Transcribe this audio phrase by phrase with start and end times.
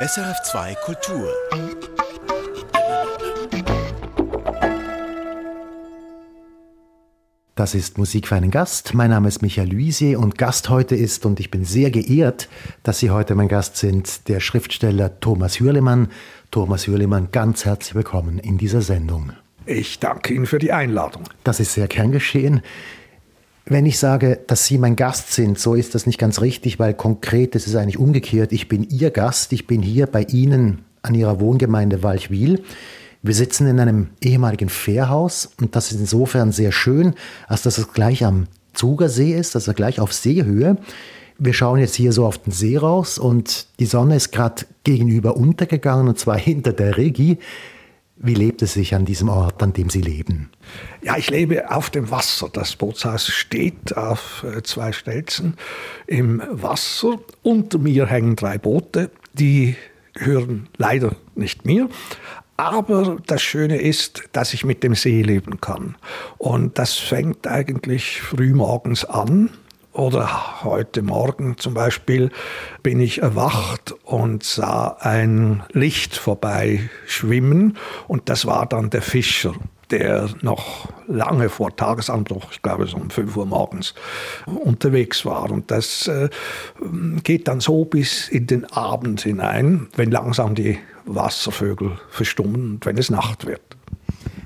[0.00, 1.28] SRF2 Kultur.
[7.56, 8.94] Das ist Musik für einen Gast.
[8.94, 12.48] Mein Name ist Michael Luisier und Gast heute ist, und ich bin sehr geehrt,
[12.84, 16.12] dass Sie heute mein Gast sind, der Schriftsteller Thomas Hürlemann.
[16.52, 19.32] Thomas Hürlemann, ganz herzlich willkommen in dieser Sendung.
[19.66, 21.24] Ich danke Ihnen für die Einladung.
[21.42, 22.62] Das ist sehr gern geschehen.
[23.70, 26.94] Wenn ich sage, dass Sie mein Gast sind, so ist das nicht ganz richtig, weil
[26.94, 28.50] konkret ist es eigentlich umgekehrt.
[28.52, 32.62] Ich bin Ihr Gast, ich bin hier bei Ihnen an Ihrer Wohngemeinde Walchwil.
[33.22, 37.14] Wir sitzen in einem ehemaligen Fährhaus und das ist insofern sehr schön,
[37.46, 40.78] als dass es gleich am Zugersee ist, also gleich auf Seehöhe.
[41.38, 45.36] Wir schauen jetzt hier so auf den See raus und die Sonne ist gerade gegenüber
[45.36, 47.36] untergegangen und zwar hinter der Regi.
[48.20, 50.50] Wie lebt es sich an diesem Ort, an dem Sie leben?
[51.02, 52.48] Ja, ich lebe auf dem Wasser.
[52.52, 55.54] Das Bootshaus steht auf äh, zwei Stelzen
[56.08, 57.20] im Wasser.
[57.42, 59.76] Unter mir hängen drei Boote, die
[60.14, 61.88] gehören leider nicht mir.
[62.56, 65.94] Aber das Schöne ist, dass ich mit dem See leben kann.
[66.38, 69.50] Und das fängt eigentlich früh morgens an.
[69.98, 72.30] Oder heute Morgen zum Beispiel
[72.84, 79.54] bin ich erwacht und sah ein Licht vorbei schwimmen und das war dann der Fischer
[79.90, 83.94] der noch lange vor Tagesanbruch, ich glaube so um 5 Uhr morgens,
[84.46, 85.50] unterwegs war.
[85.50, 86.28] Und das äh,
[87.24, 92.98] geht dann so bis in den Abend hinein, wenn langsam die Wasservögel verstummen und wenn
[92.98, 93.67] es Nacht wird.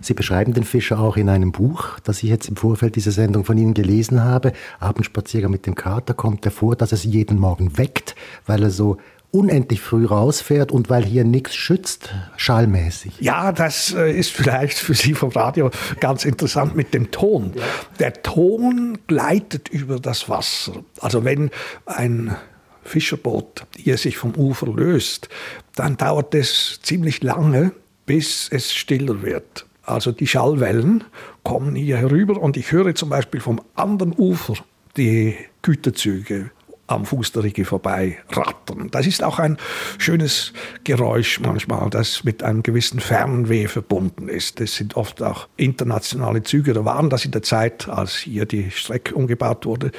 [0.03, 3.45] Sie beschreiben den Fischer auch in einem Buch, das ich jetzt im Vorfeld dieser Sendung
[3.45, 4.53] von Ihnen gelesen habe.
[4.81, 8.99] Abendspaziergang mit dem Kater kommt davor, dass er Sie jeden Morgen weckt, weil er so
[9.31, 13.15] unendlich früh rausfährt und weil hier nichts schützt, schallmäßig.
[13.21, 17.53] Ja, das äh, ist vielleicht für Sie vom Radio ganz interessant mit dem Ton.
[17.55, 17.63] Ja.
[17.99, 20.85] Der Ton gleitet über das Wasser.
[21.01, 21.51] Also wenn
[21.87, 22.37] ein
[22.85, 25.29] Fischerboot hier sich vom Ufer löst,
[25.75, 27.73] dann dauert es ziemlich lange,
[28.05, 29.67] bis es stiller wird.
[29.85, 31.05] Also die Schallwellen
[31.43, 34.55] kommen hier herüber und ich höre zum Beispiel vom anderen Ufer
[34.97, 36.51] die Güterzüge
[36.93, 38.89] am Fuß der Rigi vorbei rattern.
[38.91, 39.57] Das ist auch ein
[39.99, 40.53] schönes
[40.85, 44.61] Geräusch manchmal, das mit einem gewissen Fernweh verbunden ist.
[44.61, 46.75] Das sind oft auch internationale Züge.
[46.75, 49.91] Da waren das in der Zeit, als hier die Strecke umgebaut wurde.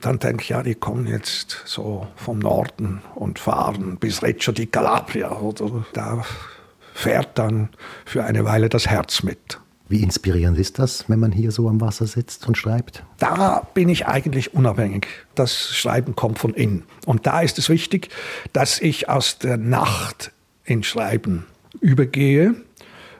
[0.00, 4.66] Dann denke ich, ja, die kommen jetzt so vom Norden und fahren bis Reggio di
[4.66, 6.24] Calabria oder da
[6.94, 7.70] fährt dann
[8.04, 9.58] für eine Weile das Herz mit.
[9.90, 13.02] Wie inspirierend ist das, wenn man hier so am Wasser sitzt und schreibt?
[13.18, 15.08] Da bin ich eigentlich unabhängig.
[15.34, 16.84] Das Schreiben kommt von innen.
[17.06, 18.08] Und da ist es wichtig,
[18.52, 20.30] dass ich aus der Nacht
[20.64, 21.44] ins Schreiben
[21.80, 22.54] übergehe.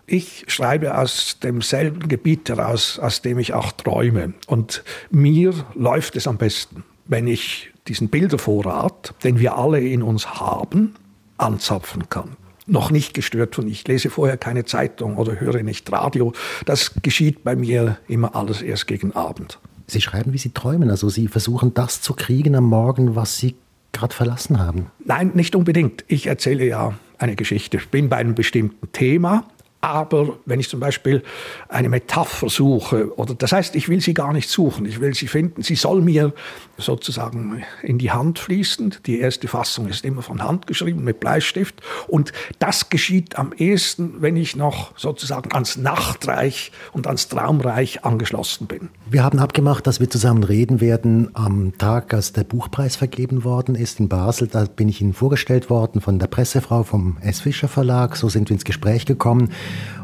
[0.06, 4.34] Ich schreibe aus demselben Gebiet heraus, aus dem ich auch träume.
[4.46, 10.36] Und mir läuft es am besten, wenn ich diesen Bildervorrat, den wir alle in uns
[10.36, 10.94] haben,
[11.36, 12.36] anzapfen kann
[12.70, 16.32] noch nicht gestört von ich lese vorher keine Zeitung oder höre nicht Radio.
[16.64, 19.58] Das geschieht bei mir immer alles erst gegen Abend.
[19.86, 20.90] Sie schreiben, wie Sie träumen.
[20.90, 23.56] Also Sie versuchen das zu kriegen am Morgen, was Sie
[23.92, 24.86] gerade verlassen haben.
[25.04, 26.04] Nein, nicht unbedingt.
[26.06, 27.78] Ich erzähle ja eine Geschichte.
[27.78, 29.44] Ich bin bei einem bestimmten Thema
[29.80, 31.22] aber wenn ich zum Beispiel
[31.68, 35.26] eine Metapher suche, oder das heißt, ich will sie gar nicht suchen, ich will sie
[35.26, 36.34] finden, sie soll mir
[36.76, 38.96] sozusagen in die Hand fließen.
[39.06, 41.80] Die erste Fassung ist immer von Hand geschrieben mit Bleistift.
[42.08, 48.66] Und das geschieht am ehesten, wenn ich noch sozusagen ans Nachtreich und ans Traumreich angeschlossen
[48.66, 48.90] bin.
[49.08, 53.74] Wir haben abgemacht, dass wir zusammen reden werden am Tag, als der Buchpreis vergeben worden
[53.74, 54.48] ist in Basel.
[54.48, 57.40] Da bin ich Ihnen vorgestellt worden von der Pressefrau vom S.
[57.40, 58.16] Fischer Verlag.
[58.16, 59.50] So sind wir ins Gespräch gekommen.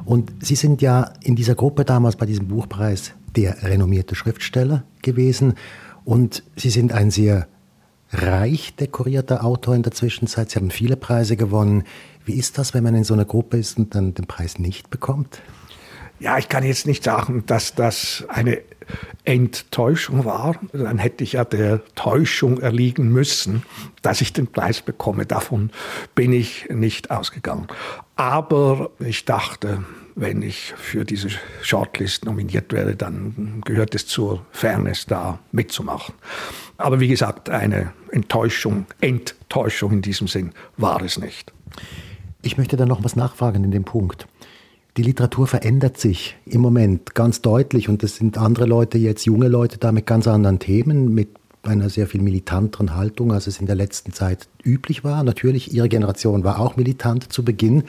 [0.05, 5.55] Und Sie sind ja in dieser Gruppe damals bei diesem Buchpreis der renommierte Schriftsteller gewesen.
[6.05, 7.49] Und Sie sind ein sehr
[8.11, 10.51] reich dekorierter Autor in der Zwischenzeit.
[10.51, 11.85] Sie haben viele Preise gewonnen.
[12.25, 14.91] Wie ist das, wenn man in so einer Gruppe ist und dann den Preis nicht
[14.91, 15.41] bekommt?
[16.19, 18.63] Ja, ich kann jetzt nicht sagen, dass das eine
[19.25, 20.57] Enttäuschung war.
[20.73, 23.63] Dann hätte ich ja der Täuschung erliegen müssen,
[24.03, 25.27] dass ich den Preis bekomme.
[25.27, 25.71] Davon
[26.15, 27.67] bin ich nicht ausgegangen.
[28.17, 29.85] Aber ich dachte,
[30.15, 31.29] wenn ich für diese
[31.61, 36.15] Shortlist nominiert werde, dann gehört es zur Fairness da mitzumachen.
[36.79, 41.53] Aber wie gesagt, eine Enttäuschung, Enttäuschung in diesem Sinn war es nicht.
[42.43, 44.27] Ich möchte da noch was nachfragen in dem Punkt.
[44.97, 49.49] Die Literatur verändert sich im Moment ganz deutlich und es sind andere Leute, jetzt junge
[49.49, 51.29] Leute da mit ganz anderen Themen, mit
[51.63, 55.23] einer sehr viel militanteren Haltung, als es in der letzten Zeit üblich war.
[55.23, 57.85] Natürlich, Ihre Generation war auch militant zu Beginn.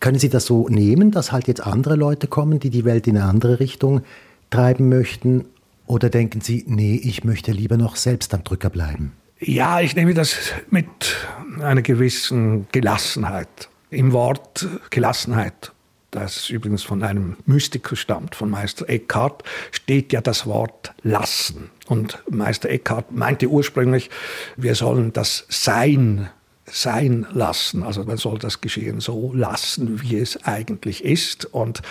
[0.00, 3.16] Können Sie das so nehmen, dass halt jetzt andere Leute kommen, die die Welt in
[3.16, 4.00] eine andere Richtung
[4.48, 5.44] treiben möchten?
[5.86, 9.12] Oder denken Sie, nee, ich möchte lieber noch selbst am Drücker bleiben?
[9.38, 10.36] Ja, ich nehme das
[10.70, 10.86] mit
[11.60, 13.68] einer gewissen Gelassenheit.
[13.90, 15.72] Im Wort Gelassenheit,
[16.10, 21.70] das übrigens von einem Mystiker stammt, von Meister Eckhart, steht ja das Wort lassen.
[21.86, 24.10] Und Meister Eckhart meinte ursprünglich,
[24.56, 26.30] wir sollen das Sein
[26.72, 27.82] sein lassen.
[27.82, 31.46] Also man soll das Geschehen so lassen, wie es eigentlich ist.
[31.46, 31.82] Und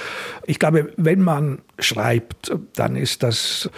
[0.45, 3.69] ich glaube, wenn man schreibt, dann ist das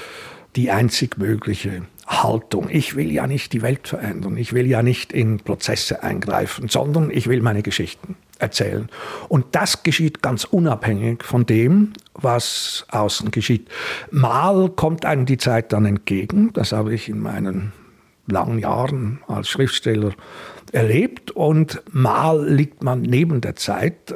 [0.55, 2.67] die einzig mögliche Haltung.
[2.69, 7.09] Ich will ja nicht die Welt verändern, ich will ja nicht in Prozesse eingreifen, sondern
[7.09, 8.89] ich will meine Geschichten erzählen.
[9.29, 13.69] Und das geschieht ganz unabhängig von dem, was außen geschieht.
[14.09, 17.71] Mal kommt einem die Zeit dann entgegen, das habe ich in meinen
[18.27, 20.11] langen Jahren als Schriftsteller
[20.71, 24.13] erlebt und mal liegt man neben der Zeit.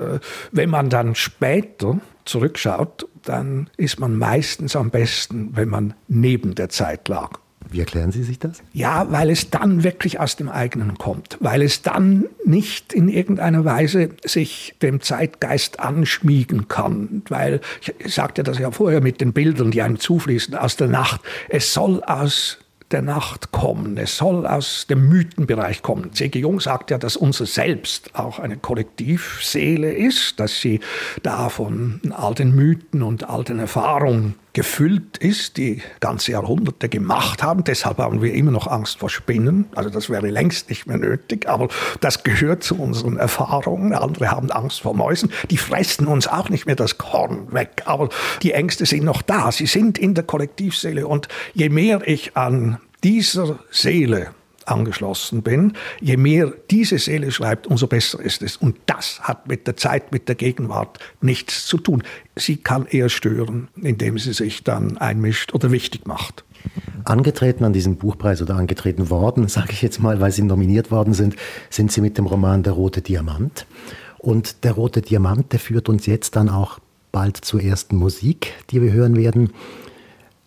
[0.51, 6.69] Wenn man dann später zurückschaut, dann ist man meistens am besten, wenn man neben der
[6.69, 7.39] Zeit lag.
[7.75, 8.63] Wie erklären Sie sich das?
[8.71, 13.65] Ja, weil es dann wirklich aus dem eigenen kommt, weil es dann nicht in irgendeiner
[13.65, 19.71] Weise sich dem Zeitgeist anschmiegen kann, weil ich sagte das ja vorher mit den Bildern,
[19.71, 21.19] die einem zufließen aus der Nacht.
[21.49, 22.59] Es soll aus
[22.91, 23.97] der Nacht kommen.
[23.97, 26.13] Es soll aus dem Mythenbereich kommen.
[26.13, 26.39] C.G.
[26.39, 30.79] Jung sagt ja, dass unser Selbst auch eine Kollektivseele ist, dass sie
[31.23, 37.65] da von alten Mythen und alten Erfahrungen gefüllt ist, die ganze Jahrhunderte gemacht haben.
[37.65, 39.65] Deshalb haben wir immer noch Angst vor Spinnen.
[39.75, 41.67] Also das wäre längst nicht mehr nötig, aber
[41.99, 43.93] das gehört zu unseren Erfahrungen.
[43.93, 45.31] Andere haben Angst vor Mäusen.
[45.51, 48.07] Die fressen uns auch nicht mehr das Korn weg, aber
[48.43, 49.51] die Ängste sind noch da.
[49.51, 54.29] Sie sind in der Kollektivseele und je mehr ich an dieser Seele
[54.65, 58.57] angeschlossen bin, je mehr diese Seele schreibt, umso besser ist es.
[58.57, 62.03] Und das hat mit der Zeit, mit der Gegenwart nichts zu tun.
[62.35, 66.43] Sie kann eher stören, indem sie sich dann einmischt oder wichtig macht.
[67.03, 71.13] Angetreten an diesem Buchpreis oder angetreten worden, sage ich jetzt mal, weil Sie nominiert worden
[71.13, 71.35] sind,
[71.69, 73.65] sind Sie mit dem Roman Der rote Diamant.
[74.17, 76.79] Und der rote Diamant, der führt uns jetzt dann auch
[77.11, 79.51] bald zur ersten Musik, die wir hören werden.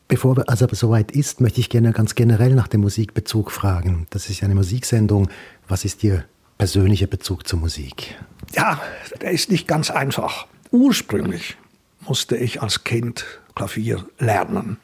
[0.08, 4.06] Bevor es aber soweit ist, möchte ich gerne ganz generell nach dem Musikbezug fragen.
[4.08, 5.28] Das ist ja eine Musiksendung.
[5.68, 6.24] Was ist Ihr
[6.56, 8.16] persönlicher Bezug zur Musik?
[8.54, 8.80] Ja,
[9.20, 10.46] der ist nicht ganz einfach.
[10.70, 11.58] Ursprünglich
[12.00, 14.78] musste ich als Kind Klavier lernen.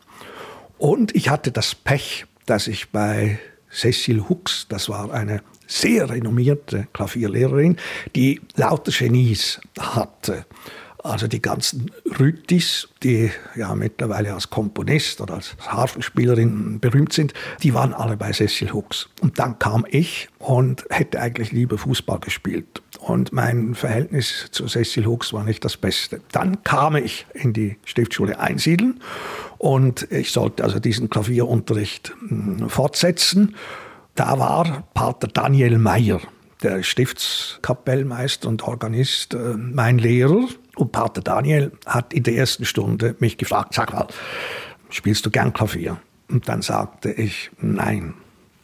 [0.76, 3.38] Und ich hatte das Pech, dass ich bei
[3.72, 7.76] Cecil Hooks, das war eine sehr renommierte Klavierlehrerin,
[8.14, 10.44] die lauter Genies hatte.
[11.04, 17.74] Also die ganzen Rütis, die ja mittlerweile als Komponist oder als Harfenspielerin berühmt sind, die
[17.74, 19.10] waren alle bei Cecil Hooks.
[19.20, 22.80] Und dann kam ich und hätte eigentlich lieber Fußball gespielt.
[23.00, 26.22] Und mein Verhältnis zu Cecil Hooks war nicht das Beste.
[26.32, 29.02] Dann kam ich in die Stiftschule Einsiedeln
[29.58, 33.56] und ich sollte also diesen Klavierunterricht hm, fortsetzen.
[34.14, 36.22] Da war Pater Daniel Meyer,
[36.62, 40.48] der Stiftskapellmeister und Organist, äh, mein Lehrer.
[40.76, 44.08] Und Pater Daniel hat in der ersten Stunde mich gefragt, sag mal,
[44.90, 45.98] spielst du gern Klavier?
[46.28, 48.14] Und dann sagte ich, nein.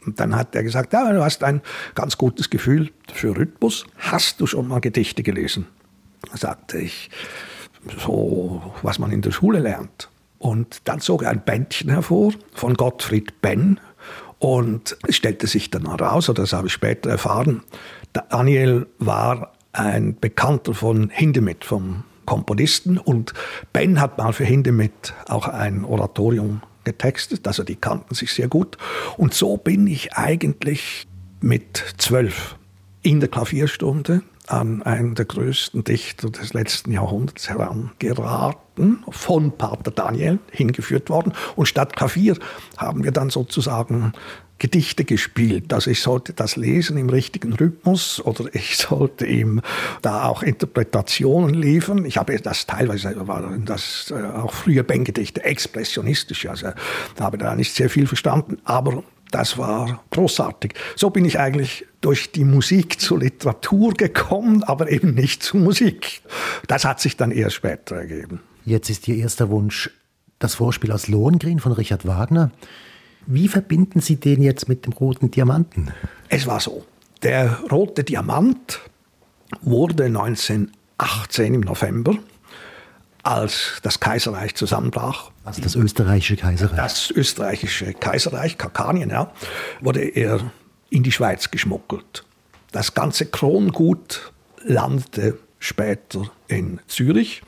[0.05, 1.61] Und dann hat er gesagt, ja, du hast ein
[1.95, 3.85] ganz gutes Gefühl für Rhythmus.
[3.99, 5.67] Hast du schon mal Gedichte gelesen?
[6.31, 7.11] Da sagte ich,
[7.99, 10.09] so, was man in der Schule lernt.
[10.39, 13.79] Und dann zog er ein Bändchen hervor von Gottfried Benn.
[14.39, 17.63] Und es stellte sich dann heraus, oder das habe ich später erfahren,
[18.15, 22.99] Daniel war ein Bekannter von Hindemith, vom Komponisten.
[22.99, 23.33] Und
[23.73, 28.79] Ben hat mal für Hindemith auch ein Oratorium getextet, also die kannten sich sehr gut.
[29.17, 31.07] Und so bin ich eigentlich
[31.41, 32.57] mit zwölf
[33.03, 40.39] in der Klavierstunde an einen der größten Dichter des letzten Jahrhunderts herangeraten, von Pater Daniel
[40.51, 41.33] hingeführt worden.
[41.55, 42.37] Und statt Klavier
[42.77, 44.13] haben wir dann sozusagen
[44.61, 45.73] Gedichte gespielt.
[45.73, 49.63] Also ich sollte das lesen im richtigen Rhythmus oder ich sollte ihm
[50.03, 52.05] da auch Interpretationen liefern.
[52.05, 56.47] Ich habe das teilweise waren das äh, auch früher Ben-Gedichte, expressionistisch.
[56.47, 56.69] Also
[57.17, 60.75] da habe da nicht sehr viel verstanden, aber das war großartig.
[60.95, 66.21] So bin ich eigentlich durch die Musik zur Literatur gekommen, aber eben nicht zur Musik.
[66.67, 68.41] Das hat sich dann eher später ergeben.
[68.67, 69.91] Jetzt ist Ihr erster Wunsch
[70.39, 72.51] das Vorspiel aus Lohengrin von Richard Wagner.
[73.33, 75.93] Wie verbinden Sie den jetzt mit dem roten Diamanten?
[76.29, 76.85] Es war so.
[77.23, 78.81] Der rote Diamant
[79.63, 82.19] wurde 1918 im November,
[83.23, 85.31] als das Kaiserreich zusammenbrach.
[85.45, 86.77] Also das österreichische Kaiserreich.
[86.77, 89.33] Das österreichische Kaiserreich, Kakanien, ja,
[89.81, 90.41] wurde er
[90.89, 92.25] in die Schweiz geschmuggelt.
[92.73, 94.33] Das ganze Krongut
[94.65, 97.43] landete später in Zürich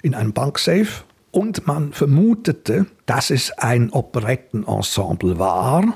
[0.00, 1.04] in einem Banksafe
[1.36, 5.92] und man vermutete, dass es ein Operettenensemble war,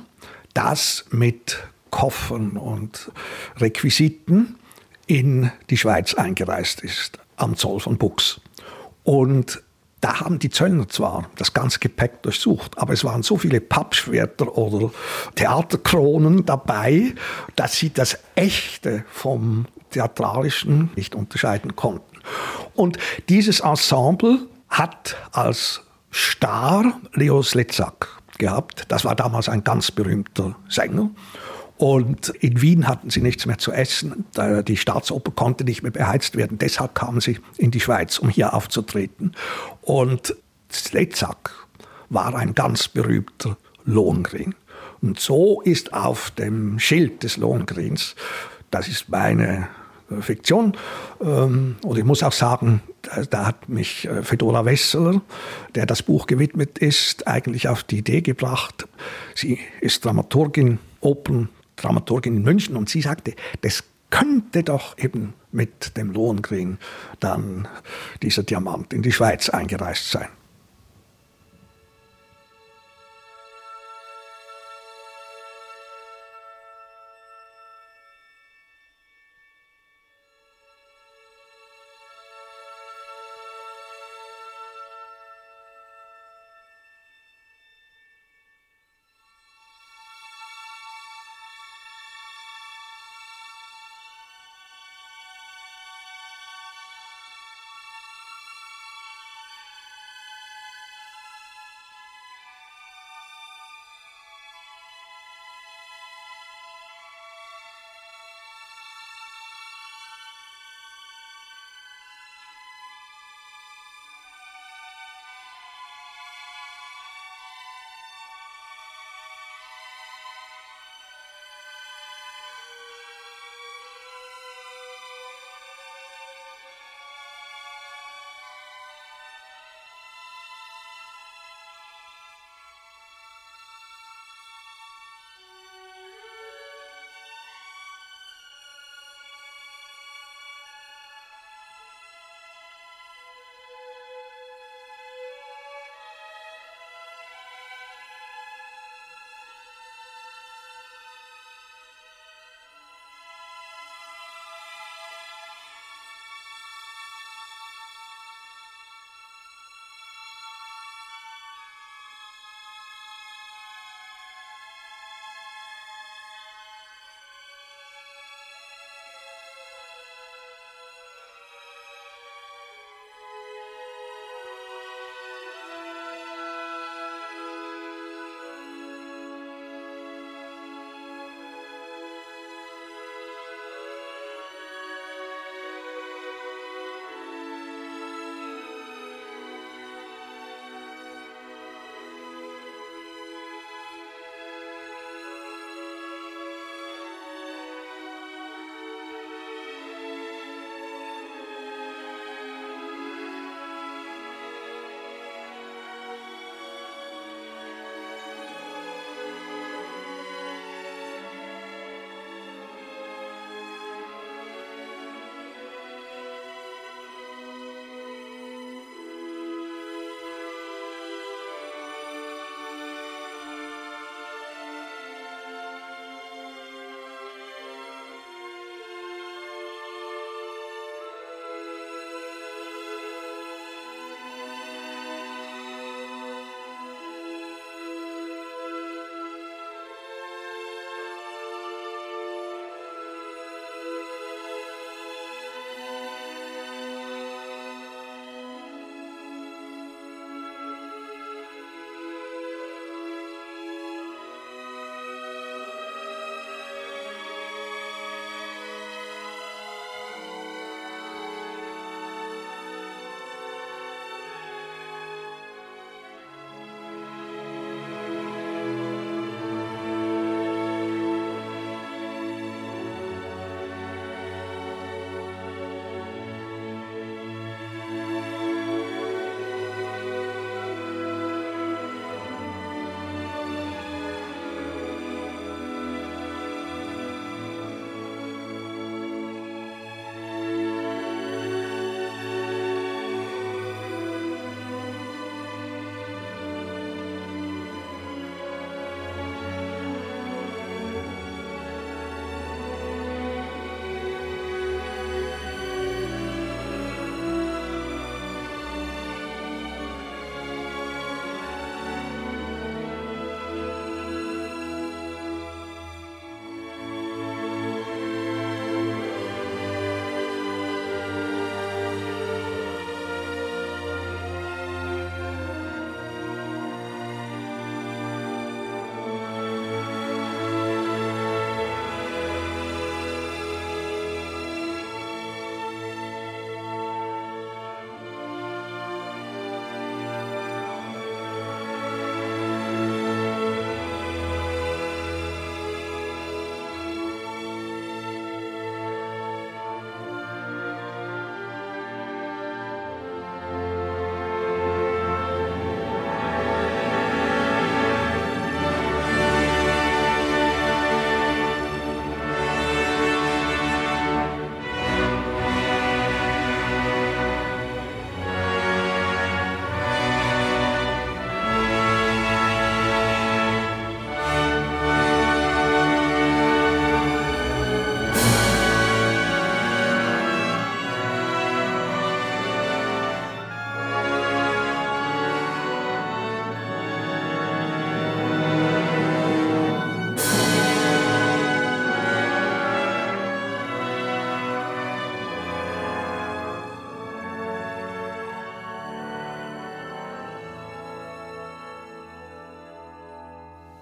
[0.52, 3.10] das mit Koffern und
[3.56, 4.56] Requisiten
[5.06, 8.42] in die Schweiz eingereist ist, am Zoll von Bux.
[9.02, 9.62] Und
[10.02, 14.58] da haben die Zöllner zwar das ganze Gepäck durchsucht, aber es waren so viele Pappschwerter
[14.58, 14.90] oder
[15.36, 17.14] Theaterkronen dabei,
[17.56, 22.04] dass sie das Echte vom Theatralischen nicht unterscheiden konnten.
[22.74, 22.98] Und
[23.30, 28.08] dieses Ensemble hat als Star Leo Sletzak
[28.38, 28.86] gehabt.
[28.88, 31.10] Das war damals ein ganz berühmter Sänger.
[31.76, 34.26] Und in Wien hatten sie nichts mehr zu essen.
[34.36, 36.58] Die Staatsoper konnte nicht mehr beheizt werden.
[36.58, 39.34] Deshalb kamen sie in die Schweiz, um hier aufzutreten.
[39.80, 40.34] Und
[40.70, 41.52] Sletzak
[42.10, 44.54] war ein ganz berühmter Lohengrin.
[45.00, 48.14] Und so ist auf dem Schild des Lohengrins,
[48.70, 49.68] das ist meine
[50.20, 50.76] Fiktion,
[51.20, 52.82] ähm, und ich muss auch sagen,
[53.30, 55.20] da, hat mich äh, Fedora Wesseler,
[55.74, 58.86] der das Buch gewidmet ist, eigentlich auf die Idee gebracht.
[59.34, 65.96] Sie ist Dramaturgin, Opern, Dramaturgin in München und sie sagte, das könnte doch eben mit
[65.96, 66.78] dem Lohengrin
[67.20, 67.68] dann
[68.22, 70.28] dieser Diamant in die Schweiz eingereist sein.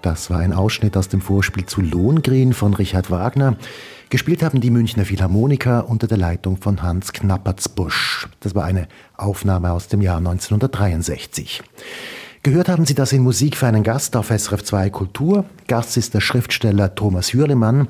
[0.09, 3.57] Das war ein Ausschnitt aus dem Vorspiel zu Lohengrin von Richard Wagner.
[4.09, 8.27] Gespielt haben die Münchner Philharmoniker unter der Leitung von Hans Knappertsbusch.
[8.39, 8.87] Das war eine
[9.17, 11.61] Aufnahme aus dem Jahr 1963.
[12.41, 15.45] Gehört haben Sie das in Musik für einen Gast auf SRF 2 Kultur.
[15.67, 17.87] Gast ist der Schriftsteller Thomas Hürlimann.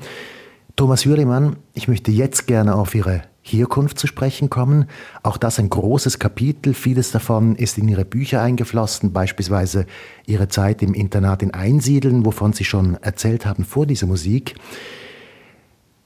[0.76, 3.22] Thomas Hürlimann, ich möchte jetzt gerne auf Ihre
[3.52, 4.86] Herkunft zu sprechen kommen.
[5.24, 6.74] Auch das ein großes Kapitel.
[6.74, 9.86] Vieles davon ist in Ihre Bücher eingeflossen, beispielsweise
[10.26, 14.56] Ihre Zeit im Internat in Einsiedeln, wovon Sie schon erzählt haben vor dieser Musik.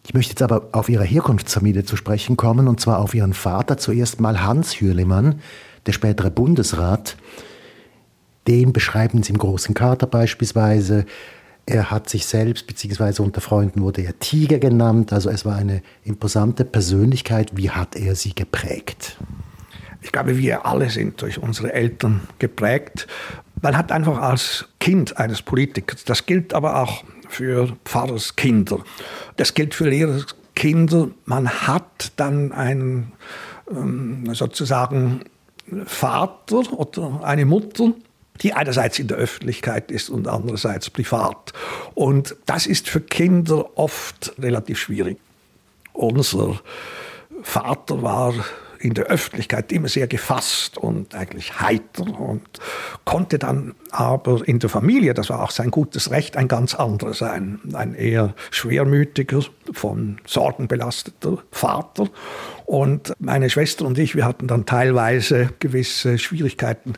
[0.05, 3.77] Ich möchte jetzt aber auf Ihre Herkunftsfamilie zu sprechen kommen, und zwar auf Ihren Vater,
[3.77, 5.39] zuerst mal Hans Hürlimann,
[5.85, 7.17] der spätere Bundesrat.
[8.47, 11.05] Den beschreiben Sie im Großen Kater beispielsweise.
[11.65, 15.13] Er hat sich selbst, beziehungsweise unter Freunden wurde er Tiger genannt.
[15.13, 17.55] Also es war eine imposante Persönlichkeit.
[17.55, 19.17] Wie hat er sie geprägt?
[20.01, 23.07] Ich glaube, wir alle sind durch unsere Eltern geprägt.
[23.61, 28.79] Man hat einfach als Kind eines Politikers, das gilt aber auch für Pfarrerskinder,
[29.37, 33.13] das gilt für Lehrerskinder, man hat dann einen
[33.71, 35.21] ähm, sozusagen
[35.85, 37.93] Vater oder eine Mutter,
[38.41, 41.53] die einerseits in der Öffentlichkeit ist und andererseits privat.
[41.93, 45.17] Und das ist für Kinder oft relativ schwierig.
[45.93, 46.59] Unser
[47.43, 48.33] Vater war
[48.83, 52.41] in der Öffentlichkeit immer sehr gefasst und eigentlich heiter und
[53.05, 57.13] konnte dann aber in der Familie, das war auch sein gutes Recht, ein ganz anderer
[57.13, 57.59] sein.
[57.73, 59.41] Ein eher schwermütiger,
[59.71, 62.09] von Sorgen belasteter Vater.
[62.65, 66.93] Und meine Schwester und ich, wir hatten dann teilweise gewisse Schwierigkeiten,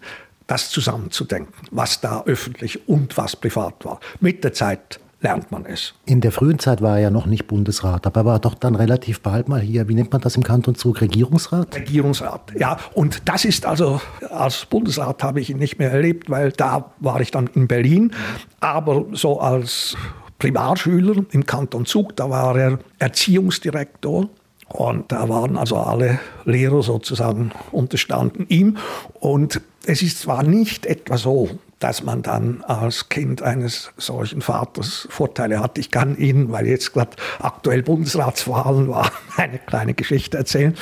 [0.48, 4.00] das zusammenzudenken, was da öffentlich und was privat war.
[4.20, 5.94] Mit der Zeit lernt man es.
[6.06, 8.76] In der frühen Zeit war er ja noch nicht Bundesrat, aber er war doch dann
[8.76, 11.76] relativ bald mal hier, wie nennt man das im Kanton Zug, Regierungsrat?
[11.76, 12.78] Regierungsrat, ja.
[12.94, 17.22] Und das ist also, als Bundesrat habe ich ihn nicht mehr erlebt, weil da war
[17.22, 18.12] ich dann in Berlin.
[18.60, 19.98] Aber so als
[20.38, 24.30] Primarschüler im Kanton Zug, da war er Erziehungsdirektor
[24.76, 28.78] und da waren also alle Lehrer sozusagen unterstanden ihm.
[29.14, 35.08] Und es ist zwar nicht etwa so, dass man dann als Kind eines solchen Vaters
[35.10, 35.78] Vorteile hat.
[35.78, 40.76] Ich kann Ihnen, weil jetzt gerade aktuell Bundesratswahlen war, eine kleine Geschichte erzählen.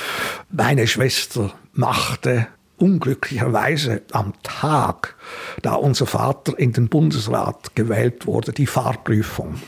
[0.50, 5.14] Meine Schwester machte unglücklicherweise am Tag,
[5.62, 9.60] da unser Vater in den Bundesrat gewählt wurde, die Fahrprüfung.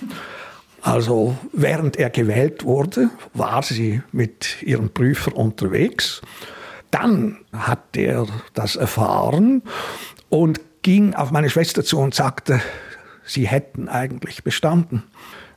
[0.86, 6.22] Also während er gewählt wurde, war sie mit ihrem Prüfer unterwegs.
[6.92, 9.64] Dann hat er das erfahren
[10.28, 12.60] und ging auf meine Schwester zu und sagte,
[13.24, 15.02] sie hätten eigentlich bestanden.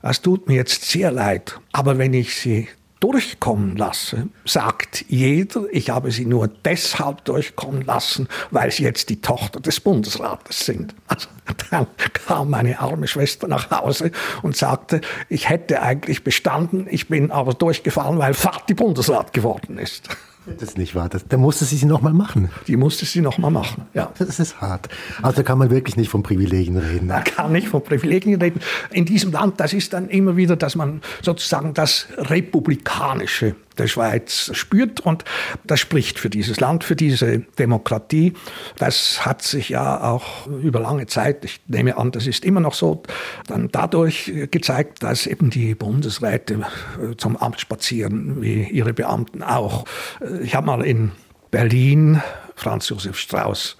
[0.01, 2.67] Es tut mir jetzt sehr leid, aber wenn ich sie
[2.99, 9.21] durchkommen lasse, sagt jeder, ich habe sie nur deshalb durchkommen lassen, weil sie jetzt die
[9.21, 10.93] Tochter des Bundesrates sind.
[11.07, 11.29] Also
[11.71, 17.31] dann kam meine arme Schwester nach Hause und sagte, ich hätte eigentlich bestanden, ich bin
[17.31, 20.09] aber durchgefallen, weil Vati Bundesrat geworden ist.
[20.57, 21.09] Das ist nicht wahr.
[21.09, 22.49] Das, da musste sie sie nochmal machen.
[22.67, 24.12] Die musste sie nochmal machen, ja.
[24.17, 24.89] Das ist hart.
[25.21, 27.07] Also kann man wirklich nicht von Privilegien reden.
[27.07, 28.62] Man kann nicht von Privilegien reden.
[28.91, 34.51] In diesem Land, das ist dann immer wieder, dass man sozusagen das Republikanische der Schweiz
[34.53, 34.99] spürt.
[34.99, 35.23] Und
[35.63, 38.33] das spricht für dieses Land, für diese Demokratie.
[38.77, 42.73] Das hat sich ja auch über lange Zeit, ich nehme an, das ist immer noch
[42.73, 43.03] so,
[43.47, 46.65] dann dadurch gezeigt, dass eben die Bundesräte
[47.01, 49.85] äh, zum Amt spazieren, wie ihre Beamten auch.
[50.21, 51.11] Äh, ich habe mal in
[51.51, 52.21] Berlin
[52.55, 53.77] Franz Josef Strauß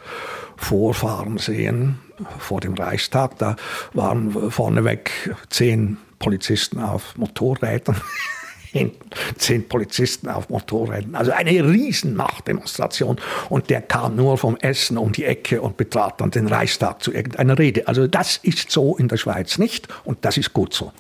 [0.56, 2.00] vorfahren sehen
[2.40, 3.38] vor dem Reichstag.
[3.38, 3.56] Da
[3.94, 5.12] waren vorneweg
[5.50, 8.00] zehn Polizisten auf Motorrädern
[8.72, 11.16] hinten zehn Polizisten auf Motorrädern.
[11.16, 13.18] Also eine Riesenmachtdemonstration.
[13.50, 17.14] Und der kam nur vom Essen um die Ecke und betrat dann den Reichstag zu
[17.14, 17.88] irgendeiner Rede.
[17.88, 20.92] Also das ist so in der Schweiz nicht und das ist gut so.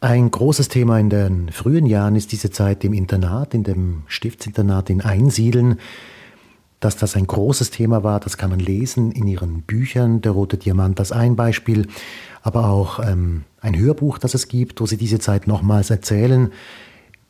[0.00, 4.90] Ein großes Thema in den frühen Jahren ist diese Zeit im Internat, in dem Stiftsinternat
[4.90, 5.78] in Einsiedeln.
[6.82, 10.20] Dass das ein großes Thema war, das kann man lesen in ihren Büchern.
[10.20, 11.86] Der rote Diamant, das ein Beispiel
[12.42, 16.52] aber auch ähm, ein Hörbuch, das es gibt, wo Sie diese Zeit nochmals erzählen.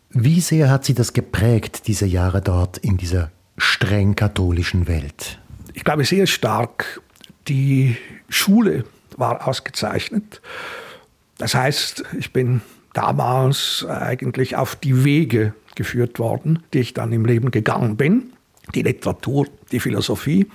[0.09, 5.39] Wie sehr hat Sie das geprägt, diese Jahre dort in dieser streng katholischen Welt?
[5.75, 7.03] Ich glaube sehr stark.
[7.49, 7.97] Die
[8.31, 8.85] Schule
[9.17, 10.41] war ausgezeichnet.
[11.37, 12.63] Das heißt, ich bin
[12.95, 18.32] damals eigentlich auf die Wege geführt worden, die ich dann im Leben gegangen bin.
[18.75, 20.47] Die Literatur, die Philosophie.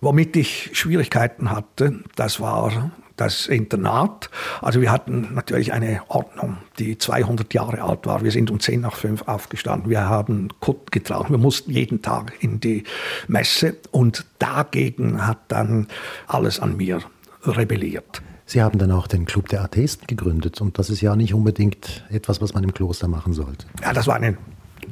[0.00, 4.30] Womit ich Schwierigkeiten hatte, das war das Internat.
[4.60, 8.24] Also wir hatten natürlich eine Ordnung, die 200 Jahre alt war.
[8.24, 9.90] Wir sind um 10 nach 5 aufgestanden.
[9.90, 11.30] Wir haben Kutt getragen.
[11.30, 12.84] Wir mussten jeden Tag in die
[13.28, 13.76] Messe.
[13.90, 15.86] Und dagegen hat dann
[16.26, 17.00] alles an mir
[17.44, 18.22] rebelliert.
[18.44, 22.04] Sie haben dann auch den Club der Atheisten gegründet und das ist ja nicht unbedingt
[22.10, 23.66] etwas, was man im Kloster machen sollte.
[23.82, 24.36] Ja, das war eine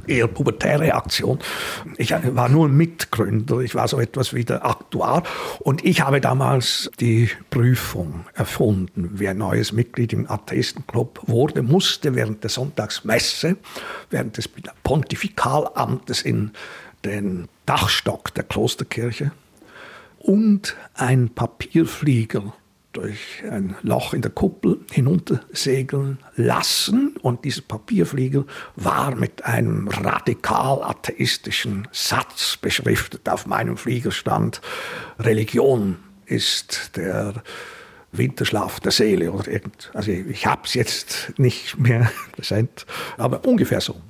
[0.06, 1.38] eher pubertäre Aktion.
[1.96, 5.22] Ich war nur Mitgründer, ich war so etwas wie der Aktuar
[5.60, 9.10] und ich habe damals die Prüfung erfunden.
[9.14, 13.56] Wer neues Mitglied im Atheistenclub wurde, musste während der Sonntagsmesse,
[14.10, 14.48] während des
[14.82, 16.52] Pontifikalamtes in
[17.04, 19.32] den Dachstock der Klosterkirche
[20.18, 22.52] und ein Papierflieger
[22.92, 27.16] durch ein Loch in der Kuppel hinuntersegeln lassen.
[27.22, 28.44] Und dieser Papierflieger
[28.76, 33.28] war mit einem radikal atheistischen Satz beschriftet.
[33.28, 34.60] Auf meinem Flieger stand,
[35.18, 37.34] Religion ist der
[38.12, 39.90] Winterschlaf der Seele oder irgend.
[39.94, 44.00] Also ich habe es jetzt nicht mehr präsent, aber ungefähr so.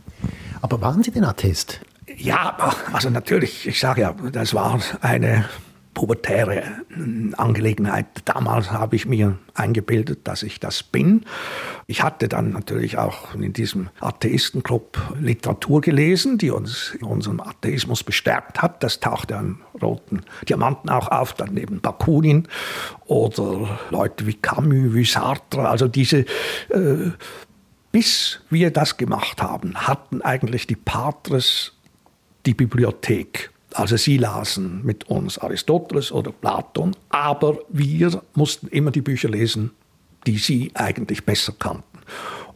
[0.63, 1.81] Aber waren Sie denn Atheist?
[2.17, 5.49] Ja, also natürlich, ich sage ja, das war eine
[6.01, 6.63] pubertäre
[7.37, 8.07] Angelegenheit.
[8.25, 11.27] Damals habe ich mir eingebildet, dass ich das bin.
[11.87, 18.03] Ich hatte dann natürlich auch in diesem Atheistenclub Literatur gelesen, die uns in unserem Atheismus
[18.03, 18.83] bestärkt hat.
[18.83, 22.49] Das tauchte an roten Diamanten auch auf, dann neben Bakunin
[23.05, 25.69] oder Leute wie Camus, wie Sartre.
[25.69, 26.21] Also diese
[26.71, 27.11] äh,
[27.93, 31.73] bis wir das gemacht haben, hatten eigentlich die Patres
[32.47, 39.03] die Bibliothek also sie lasen mit uns Aristoteles oder Platon, aber wir mussten immer die
[39.03, 39.71] Bücher lesen,
[40.27, 41.85] die sie eigentlich besser kannten.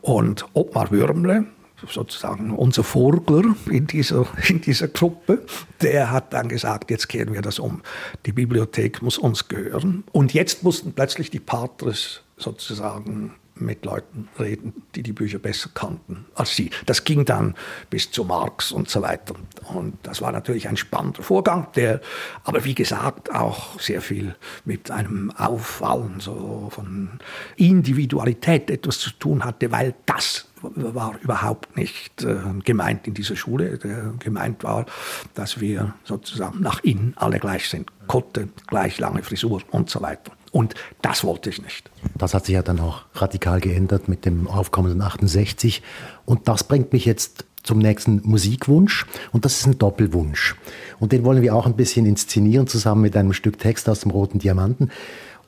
[0.02, 1.46] Und Ottmar Würmle,
[1.88, 5.44] sozusagen unser Vogler in dieser, in dieser Gruppe,
[5.82, 7.82] der hat dann gesagt, jetzt kehren wir das um.
[8.26, 10.04] Die Bibliothek muss uns gehören.
[10.12, 16.26] Und jetzt mussten plötzlich die Patres sozusagen mit Leuten reden, die die Bücher besser kannten
[16.34, 16.70] als sie.
[16.86, 17.54] Das ging dann
[17.90, 19.34] bis zu Marx und so weiter.
[19.72, 22.00] Und das war natürlich ein spannender Vorgang, der
[22.42, 27.20] aber wie gesagt auch sehr viel mit einem Auffallen so von
[27.56, 33.78] Individualität etwas zu tun hatte, weil das war überhaupt nicht äh, gemeint in dieser Schule.
[33.78, 34.86] Der, gemeint war,
[35.34, 37.90] dass wir sozusagen nach innen alle gleich sind.
[38.06, 40.32] Kotte, gleich lange Frisur und so weiter.
[40.54, 41.90] Und das wollte ich nicht.
[42.16, 45.82] Das hat sich ja dann auch radikal geändert mit dem aufkommenden 68.
[46.26, 49.04] Und das bringt mich jetzt zum nächsten Musikwunsch.
[49.32, 50.54] Und das ist ein Doppelwunsch.
[51.00, 54.12] Und den wollen wir auch ein bisschen inszenieren, zusammen mit einem Stück Text aus dem
[54.12, 54.92] Roten Diamanten.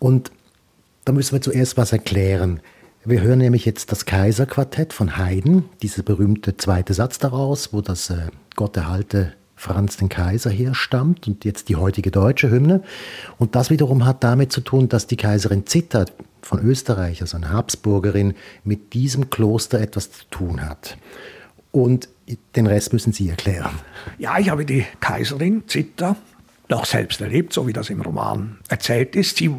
[0.01, 0.33] Und
[1.05, 2.59] da müssen wir zuerst was erklären.
[3.05, 8.11] Wir hören nämlich jetzt das Kaiserquartett von Haydn, dieser berühmte zweite Satz daraus, wo das
[8.11, 12.83] äh, Gott erhalte Franz den Kaiser herstammt und jetzt die heutige deutsche Hymne.
[13.39, 16.05] Und das wiederum hat damit zu tun, dass die Kaiserin Zither
[16.43, 20.99] von Österreich, also eine Habsburgerin, mit diesem Kloster etwas zu tun hat.
[21.73, 22.09] Und
[22.55, 23.75] den Rest müssen Sie erklären.
[24.19, 26.17] Ja, ich habe die Kaiserin Zither
[26.69, 29.37] noch selbst erlebt, so wie das im Roman erzählt ist.
[29.37, 29.55] Sie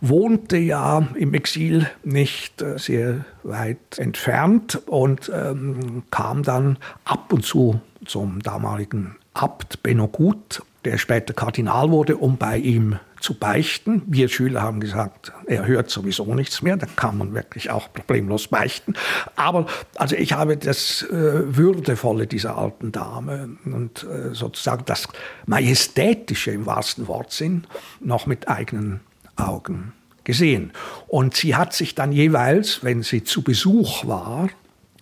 [0.00, 7.44] wohnte ja im Exil nicht äh, sehr weit entfernt und ähm, kam dann ab und
[7.44, 14.02] zu zum damaligen Abt Benno Gut, der später Kardinal wurde, um bei ihm zu beichten.
[14.06, 18.48] Wir Schüler haben gesagt, er hört sowieso nichts mehr, da kann man wirklich auch problemlos
[18.48, 18.94] beichten.
[19.34, 25.08] Aber also ich habe das äh, Würdevolle dieser alten Dame und äh, sozusagen das
[25.46, 27.64] Majestätische im wahrsten Wortsinn
[28.00, 29.00] noch mit eigenen
[29.36, 29.92] Augen
[30.24, 30.72] gesehen.
[31.08, 34.48] Und sie hat sich dann jeweils, wenn sie zu Besuch war,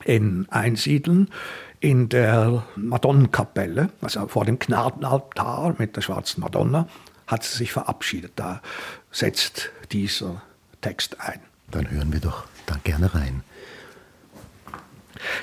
[0.04, 1.30] in Einsiedeln,
[1.84, 6.88] in der Madonnenkapelle, also vor dem Gnadenaltar mit der schwarzen Madonna,
[7.26, 8.32] hat sie sich verabschiedet.
[8.36, 8.62] Da
[9.10, 10.40] setzt dieser
[10.80, 11.40] Text ein.
[11.70, 13.42] Dann hören wir doch da gerne rein.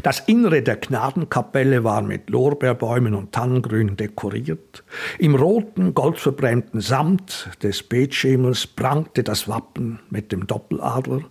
[0.02, 4.84] Das Innere der Gnadenkapelle war mit Lorbeerbäumen und Tannengrün dekoriert.
[5.20, 11.22] Im roten, goldverbrämten Samt des Betschimmels prangte das Wappen mit dem Doppeladler.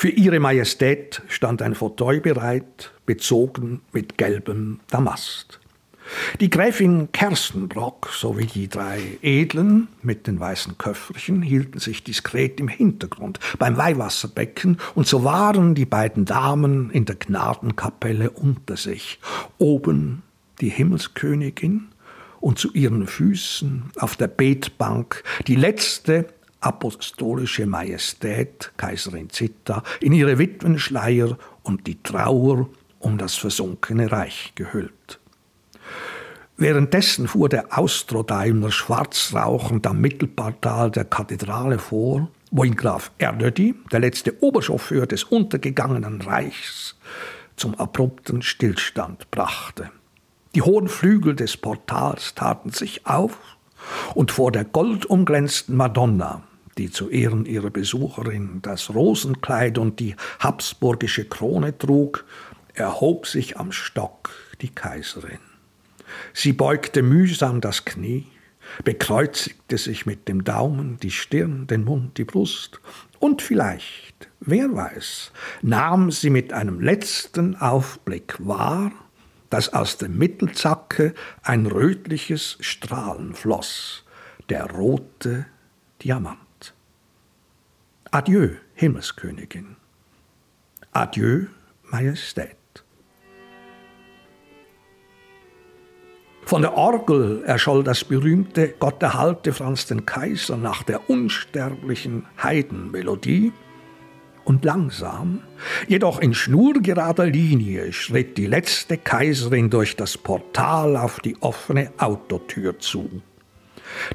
[0.00, 5.60] Für ihre Majestät stand ein Fauteuil bereit, bezogen mit gelbem Damast.
[6.40, 12.68] Die Gräfin Kerstenbrock sowie die drei Edlen mit den weißen Köfferchen hielten sich diskret im
[12.68, 19.20] Hintergrund beim Weihwasserbecken, und so waren die beiden Damen in der Gnadenkapelle unter sich.
[19.58, 20.22] Oben
[20.62, 21.88] die Himmelskönigin
[22.40, 26.26] und zu ihren Füßen auf der Betbank die letzte
[26.60, 32.68] apostolische Majestät, Kaiserin Zitta, in ihre Witwenschleier und die Trauer
[32.98, 35.18] um das versunkene Reich gehüllt.
[36.56, 43.74] Währenddessen fuhr der Austrodaimler schwarz rauchend am Mittelportal der Kathedrale vor, wo ihn Graf Erdödi,
[43.90, 46.96] der letzte Oberchauffeur des untergegangenen Reichs,
[47.56, 49.90] zum abrupten Stillstand brachte.
[50.54, 53.38] Die hohen Flügel des Portals taten sich auf,
[54.14, 56.42] und vor der goldumglänzten Madonna
[56.78, 62.24] die zu Ehren ihrer Besucherin das Rosenkleid und die habsburgische Krone trug,
[62.74, 64.30] erhob sich am Stock
[64.60, 65.38] die Kaiserin.
[66.32, 68.26] Sie beugte mühsam das Knie,
[68.84, 72.80] bekreuzigte sich mit dem Daumen die Stirn, den Mund, die Brust
[73.18, 78.92] und vielleicht, wer weiß, nahm sie mit einem letzten Aufblick wahr,
[79.50, 84.04] dass aus dem Mittelzacke ein rötliches Strahlen floss,
[84.48, 85.46] der rote
[86.02, 86.38] Diamant.
[88.12, 89.76] Adieu, Himmelskönigin.
[90.90, 91.46] Adieu,
[91.92, 92.56] Majestät.
[96.44, 103.52] Von der Orgel erscholl das berühmte Gott erhalte Franz den Kaiser nach der unsterblichen Heidenmelodie,
[104.44, 105.42] und langsam,
[105.86, 112.80] jedoch in schnurgerader Linie, schritt die letzte Kaiserin durch das Portal auf die offene Autotür
[112.80, 113.22] zu.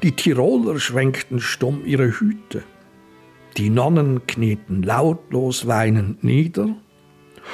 [0.02, 2.62] Die Tiroler schwenkten stumm ihre Hüte,
[3.56, 6.76] die Nonnen knieten lautlos weinend nieder,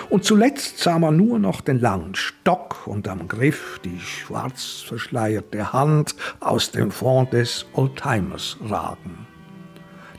[0.09, 5.73] und zuletzt sah man nur noch den langen Stock und am Griff die schwarz verschleierte
[5.73, 9.27] Hand aus dem Fond des Oldtimers ragen.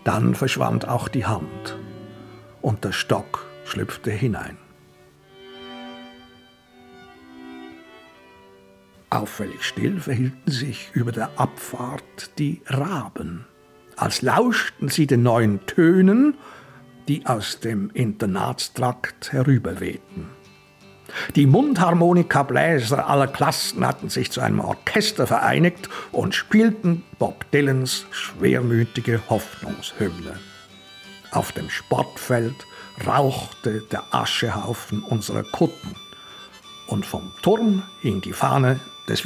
[0.04, 1.78] Dann verschwand auch die Hand
[2.62, 4.58] und der Stock schlüpfte hinein.
[9.10, 13.46] Auffällig still verhielten sich über der Abfahrt die Raben,
[13.98, 16.36] als lauschten sie den neuen Tönen
[17.08, 20.30] die aus dem Internatstrakt herüberwehten.
[21.36, 29.22] Die Mundharmonikabläser aller Klassen hatten sich zu einem Orchester vereinigt und spielten Bob Dylans schwermütige
[29.30, 30.40] Hoffnungshymne.
[31.32, 32.56] Auf dem Sportfeld
[33.06, 35.96] rauchte der Aschehaufen unserer Kutten
[36.88, 39.26] und vom Turm hing die Fahne des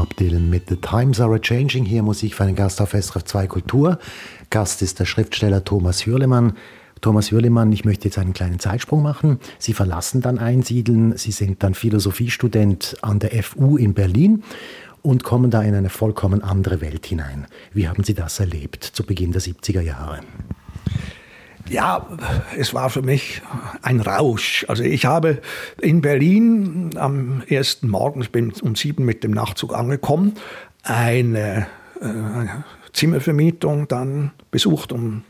[0.00, 1.84] Bob Dylan mit The Times Are Changing.
[1.84, 3.98] Hier Musik für einen Gast auf SRF 2 Kultur.
[4.48, 6.54] Gast ist der Schriftsteller Thomas Hürlemann.
[7.02, 9.40] Thomas Hürlemann, ich möchte jetzt einen kleinen Zeitsprung machen.
[9.58, 11.18] Sie verlassen dann Einsiedeln.
[11.18, 14.42] Sie sind dann Philosophiestudent an der FU in Berlin
[15.02, 17.46] und kommen da in eine vollkommen andere Welt hinein.
[17.74, 20.20] Wie haben Sie das erlebt zu Beginn der 70er Jahre?
[21.68, 22.06] Ja,
[22.56, 23.42] es war für mich
[23.82, 24.64] ein Rausch.
[24.68, 25.40] Also ich habe
[25.80, 30.34] in Berlin am ersten Morgen, ich bin um sieben mit dem Nachtzug angekommen,
[30.82, 31.66] eine
[32.00, 32.46] äh,
[32.92, 35.22] Zimmervermietung dann besucht um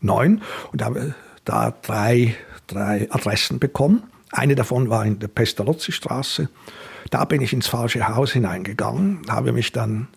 [0.00, 2.34] neun und habe da drei,
[2.66, 4.02] drei Adressen bekommen.
[4.32, 6.48] Eine davon war in der Pestalozzi-Straße.
[7.10, 10.08] Da bin ich ins falsche Haus hineingegangen, habe mich dann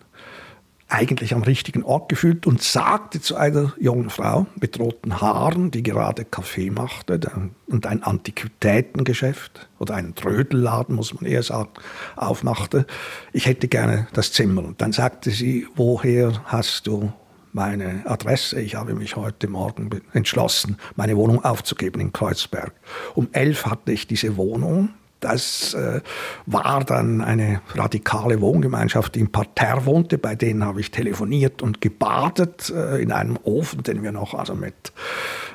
[0.90, 5.82] eigentlich am richtigen Ort gefühlt und sagte zu einer jungen Frau mit roten Haaren, die
[5.82, 7.20] gerade Kaffee machte
[7.68, 11.70] und ein Antiquitätengeschäft oder einen Trödelladen, muss man eher sagen,
[12.16, 12.86] aufmachte,
[13.32, 14.64] ich hätte gerne das Zimmer.
[14.64, 17.12] Und dann sagte sie, woher hast du
[17.52, 18.60] meine Adresse.
[18.60, 22.72] Ich habe mich heute Morgen entschlossen, meine Wohnung aufzugeben in Kreuzberg.
[23.14, 24.90] Um elf hatte ich diese Wohnung
[25.20, 26.00] Das äh,
[26.46, 30.18] war dann eine radikale Wohngemeinschaft, die im Parterre wohnte.
[30.18, 34.54] Bei denen habe ich telefoniert und gebadet äh, in einem Ofen, den wir noch also
[34.54, 34.92] mit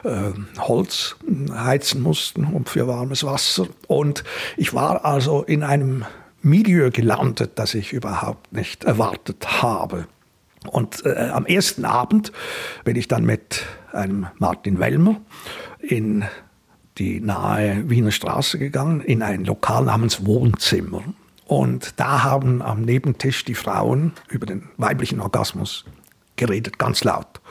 [0.04, 1.16] äh, Holz
[1.52, 3.68] heizen mussten und für warmes Wasser.
[3.88, 4.24] Und
[4.56, 6.06] ich war also in einem
[6.42, 10.08] Milieu gelandet, das ich überhaupt nicht erwartet habe.
[10.68, 12.32] Und äh, am ersten Abend
[12.84, 15.22] bin ich dann mit einem Martin Wellmer
[15.80, 16.24] in
[16.98, 21.04] die nahe Wiener Straße gegangen, in ein Lokal namens Wohnzimmer.
[21.46, 25.86] Und da haben am Nebentisch die Frauen über den weiblichen Orgasmus
[26.36, 27.42] geredet, ganz laut.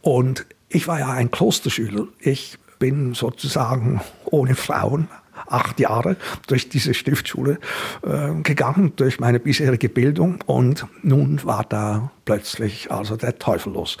[0.00, 2.06] Und ich war ja ein Klosterschüler.
[2.20, 5.08] Ich bin sozusagen ohne Frauen
[5.46, 7.58] acht Jahre durch diese Stiftschule
[8.02, 10.38] äh, gegangen, durch meine bisherige Bildung.
[10.46, 13.98] Und nun war da plötzlich also der Teufel los.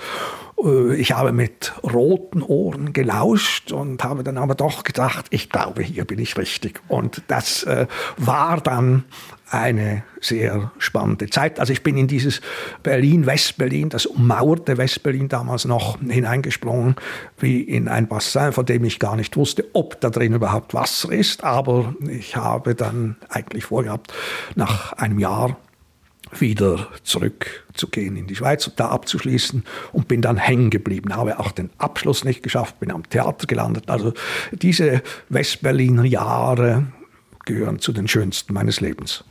[0.62, 5.82] Äh, ich habe mit roten Ohren gelauscht und habe dann aber doch gedacht, ich glaube,
[5.82, 6.80] hier bin ich richtig.
[6.88, 7.86] Und das äh,
[8.16, 9.04] war dann
[9.50, 11.60] eine sehr spannende Zeit.
[11.60, 12.40] Also ich bin in dieses
[12.82, 16.96] Berlin, Westberlin, das ummauerte Westberlin damals noch hineingesprungen,
[17.38, 21.12] wie in ein Bassin, von dem ich gar nicht wusste, ob da drin überhaupt Wasser
[21.12, 21.44] ist.
[21.44, 24.12] Aber ich habe dann eigentlich vorgehabt,
[24.56, 25.56] nach einem Jahr
[26.40, 31.14] wieder zurückzugehen in die Schweiz und da abzuschließen und bin dann hängen geblieben.
[31.14, 33.90] Habe auch den Abschluss nicht geschafft, bin am Theater gelandet.
[33.90, 34.12] Also
[34.52, 36.86] diese Westberliner Jahre
[37.44, 39.24] gehören zu den schönsten meines Lebens.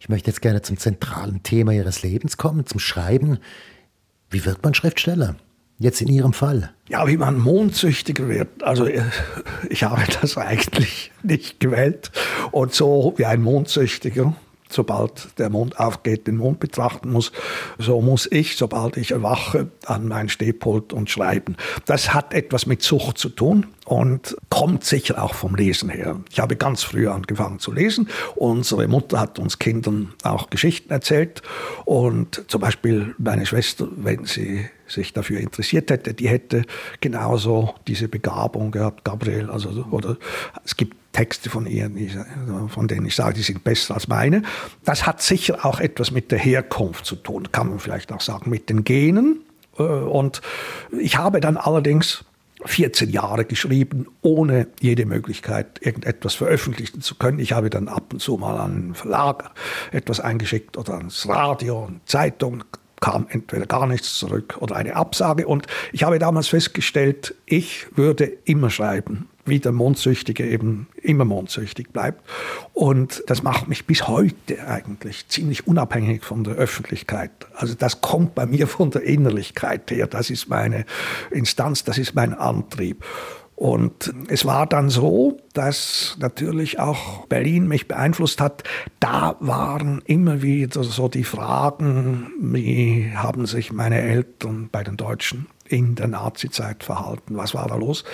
[0.00, 3.38] Ich möchte jetzt gerne zum zentralen Thema Ihres Lebens kommen, zum Schreiben.
[4.30, 5.36] Wie wird man Schriftsteller?
[5.80, 6.72] Jetzt in Ihrem Fall.
[6.88, 8.62] Ja, wie man mondsüchtiger wird.
[8.64, 9.02] Also äh,
[9.70, 12.10] ich habe das eigentlich nicht gewählt.
[12.50, 14.34] Und so wie ein Mondsüchtiger
[14.72, 17.32] sobald der Mond aufgeht, den Mond betrachten muss,
[17.78, 21.56] so muss ich, sobald ich erwache, an mein Stehpult und schreiben.
[21.86, 26.20] Das hat etwas mit Sucht zu tun und kommt sicher auch vom Lesen her.
[26.30, 28.08] Ich habe ganz früh angefangen zu lesen.
[28.36, 31.42] Unsere Mutter hat uns Kindern auch Geschichten erzählt
[31.84, 36.64] und zum Beispiel meine Schwester, wenn sie sich dafür interessiert hätte, die hätte
[37.00, 39.50] genauso diese Begabung gehabt, Gabriel.
[39.50, 40.16] Also, oder
[40.64, 41.90] es gibt Texte von ihr,
[42.68, 44.42] von denen ich sage, die sind besser als meine.
[44.84, 48.50] Das hat sicher auch etwas mit der Herkunft zu tun, kann man vielleicht auch sagen,
[48.50, 49.40] mit den Genen.
[49.76, 50.42] Äh, und
[50.96, 52.24] ich habe dann allerdings
[52.64, 57.40] 14 Jahre geschrieben, ohne jede Möglichkeit, irgendetwas veröffentlichen zu können.
[57.40, 59.50] Ich habe dann ab und zu mal an einen Verlag
[59.90, 62.62] etwas eingeschickt oder ans Radio und Zeitung,
[63.00, 65.48] kam entweder gar nichts zurück oder eine Absage.
[65.48, 71.90] Und ich habe damals festgestellt, ich würde immer schreiben wie der Mondsüchtige eben immer mondsüchtig
[71.90, 72.22] bleibt.
[72.72, 77.30] Und das macht mich bis heute eigentlich ziemlich unabhängig von der Öffentlichkeit.
[77.54, 80.06] Also das kommt bei mir von der Innerlichkeit her.
[80.06, 80.84] Das ist meine
[81.30, 83.04] Instanz, das ist mein Antrieb.
[83.58, 88.62] Und es war dann so, dass natürlich auch Berlin mich beeinflusst hat.
[89.00, 95.48] Da waren immer wieder so die Fragen, wie haben sich meine Eltern bei den Deutschen
[95.68, 97.36] in der Nazizeit verhalten?
[97.36, 98.04] Was war da los?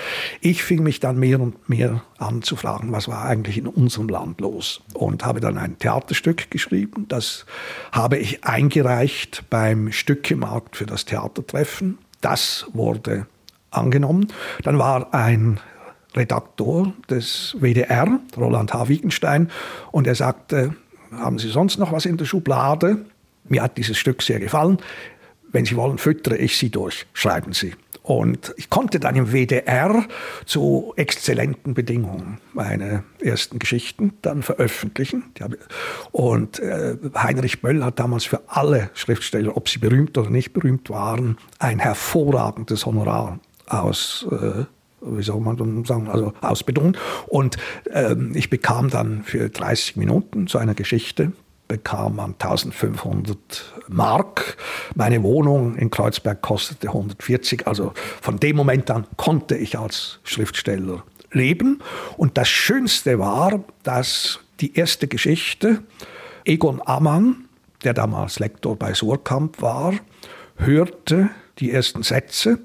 [0.40, 4.08] Ich fing mich dann mehr und mehr an zu fragen, was war eigentlich in unserem
[4.08, 4.82] Land los?
[4.94, 7.06] Und habe dann ein Theaterstück geschrieben.
[7.08, 7.46] Das
[7.92, 11.98] habe ich eingereicht beim Stückemarkt für das Theatertreffen.
[12.20, 13.26] Das wurde
[13.70, 14.28] angenommen.
[14.62, 15.60] Dann war ein
[16.16, 18.88] Redaktor des WDR, Roland H.
[18.88, 19.50] Wittgenstein,
[19.90, 20.76] und er sagte,
[21.12, 23.04] haben Sie sonst noch was in der Schublade?
[23.48, 24.78] Mir hat dieses Stück sehr gefallen.
[25.54, 27.74] Wenn Sie wollen, füttere ich Sie durch, schreiben Sie.
[28.02, 30.04] Und ich konnte dann im WDR
[30.46, 35.22] zu exzellenten Bedingungen meine ersten Geschichten dann veröffentlichen.
[36.10, 40.90] Und äh, Heinrich Böll hat damals für alle Schriftsteller, ob sie berühmt oder nicht berühmt
[40.90, 43.38] waren, ein hervorragendes Honorar
[43.68, 44.64] aus äh,
[45.06, 46.96] wie soll man sagen, also ausbedungen.
[47.26, 47.58] Und
[47.92, 51.32] ähm, ich bekam dann für 30 Minuten so eine Geschichte
[51.68, 54.56] bekam man 1500 Mark.
[54.94, 57.66] Meine Wohnung in Kreuzberg kostete 140.
[57.66, 61.80] Also von dem Moment an konnte ich als Schriftsteller leben.
[62.16, 65.82] Und das Schönste war, dass die erste Geschichte
[66.44, 67.48] Egon Ammann,
[67.82, 69.94] der damals Lektor bei Surkamp war,
[70.56, 72.58] hörte die ersten Sätze,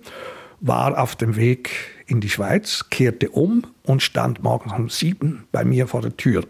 [0.60, 1.70] war auf dem Weg
[2.06, 6.44] in die Schweiz, kehrte um und stand morgens um sieben bei mir vor der Tür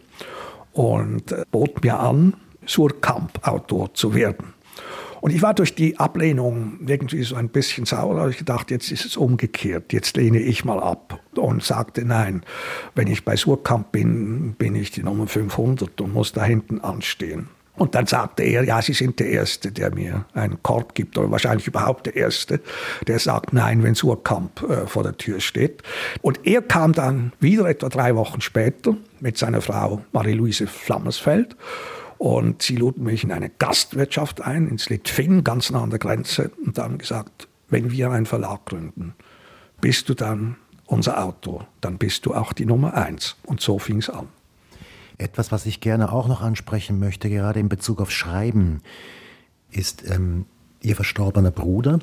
[0.80, 4.54] und bot mir an, Surkamp-Autor zu werden.
[5.20, 8.16] Und ich war durch die Ablehnung irgendwie so ein bisschen sauer.
[8.16, 9.92] Da habe ich gedacht, jetzt ist es umgekehrt.
[9.92, 12.44] Jetzt lehne ich mal ab und sagte, nein,
[12.96, 17.50] wenn ich bei Surkamp bin, bin ich die Nummer 500 und muss da hinten anstehen.
[17.80, 21.32] Und dann sagte er, ja, Sie sind der Erste, der mir einen Korb gibt, oder
[21.32, 22.60] wahrscheinlich überhaupt der Erste,
[23.08, 25.82] der sagt Nein, wenn Surkamp äh, vor der Tür steht.
[26.22, 31.56] Und er kam dann wieder etwa drei Wochen später mit seiner Frau Marie-Louise Flammersfeld.
[32.18, 36.52] Und sie luden mich in eine Gastwirtschaft ein, ins Litfin, ganz nah an der Grenze,
[36.66, 39.14] und haben gesagt, wenn wir einen Verlag gründen,
[39.80, 43.38] bist du dann unser Autor, dann bist du auch die Nummer eins.
[43.46, 44.28] Und so fing es an.
[45.20, 48.82] Etwas, was ich gerne auch noch ansprechen möchte, gerade in Bezug auf Schreiben,
[49.70, 50.46] ist ähm,
[50.82, 52.00] Ihr verstorbener Bruder,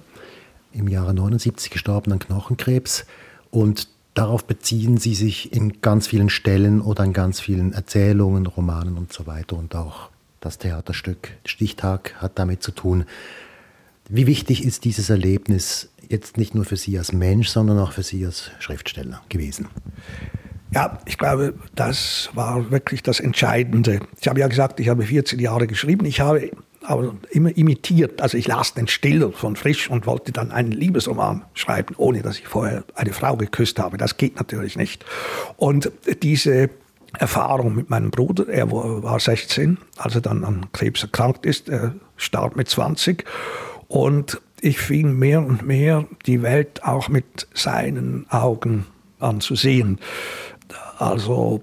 [0.73, 3.07] im Jahre 79 gestorben an Knochenkrebs.
[3.51, 8.99] Und darauf beziehen Sie sich in ganz vielen Stellen oder in ganz vielen Erzählungen, Romanen
[8.99, 9.57] und so weiter.
[9.57, 10.11] Und auch
[10.41, 13.07] das Theaterstück Stichtag hat damit zu tun.
[14.11, 18.03] Wie wichtig ist dieses Erlebnis jetzt nicht nur für Sie als Mensch, sondern auch für
[18.03, 19.69] Sie als Schriftsteller gewesen?
[20.77, 24.01] Ja, ich glaube, das war wirklich das Entscheidende.
[24.21, 26.05] Ich habe ja gesagt, ich habe 14 Jahre geschrieben.
[26.05, 26.51] Ich habe
[26.83, 28.21] aber immer imitiert.
[28.21, 32.39] Also ich las den Stiller von Frisch und wollte dann einen Liebesroman schreiben, ohne dass
[32.39, 33.97] ich vorher eine Frau geküsst habe.
[33.97, 35.03] Das geht natürlich nicht.
[35.57, 35.91] Und
[36.23, 36.69] diese
[37.19, 41.95] Erfahrung mit meinem Bruder, er war 16, als er dann an Krebs erkrankt ist, er
[42.19, 43.25] starb mit 20.
[43.89, 48.85] Und ich fing mehr und mehr die Welt auch mit seinen Augen
[49.21, 49.99] an zu sehen.
[50.99, 51.63] Also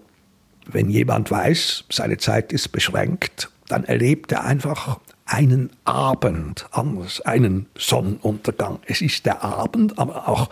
[0.66, 7.68] wenn jemand weiß, seine Zeit ist beschränkt, dann erlebt er einfach einen Abend anders, einen
[7.78, 8.80] Sonnenuntergang.
[8.86, 10.50] Es ist der Abend, aber auch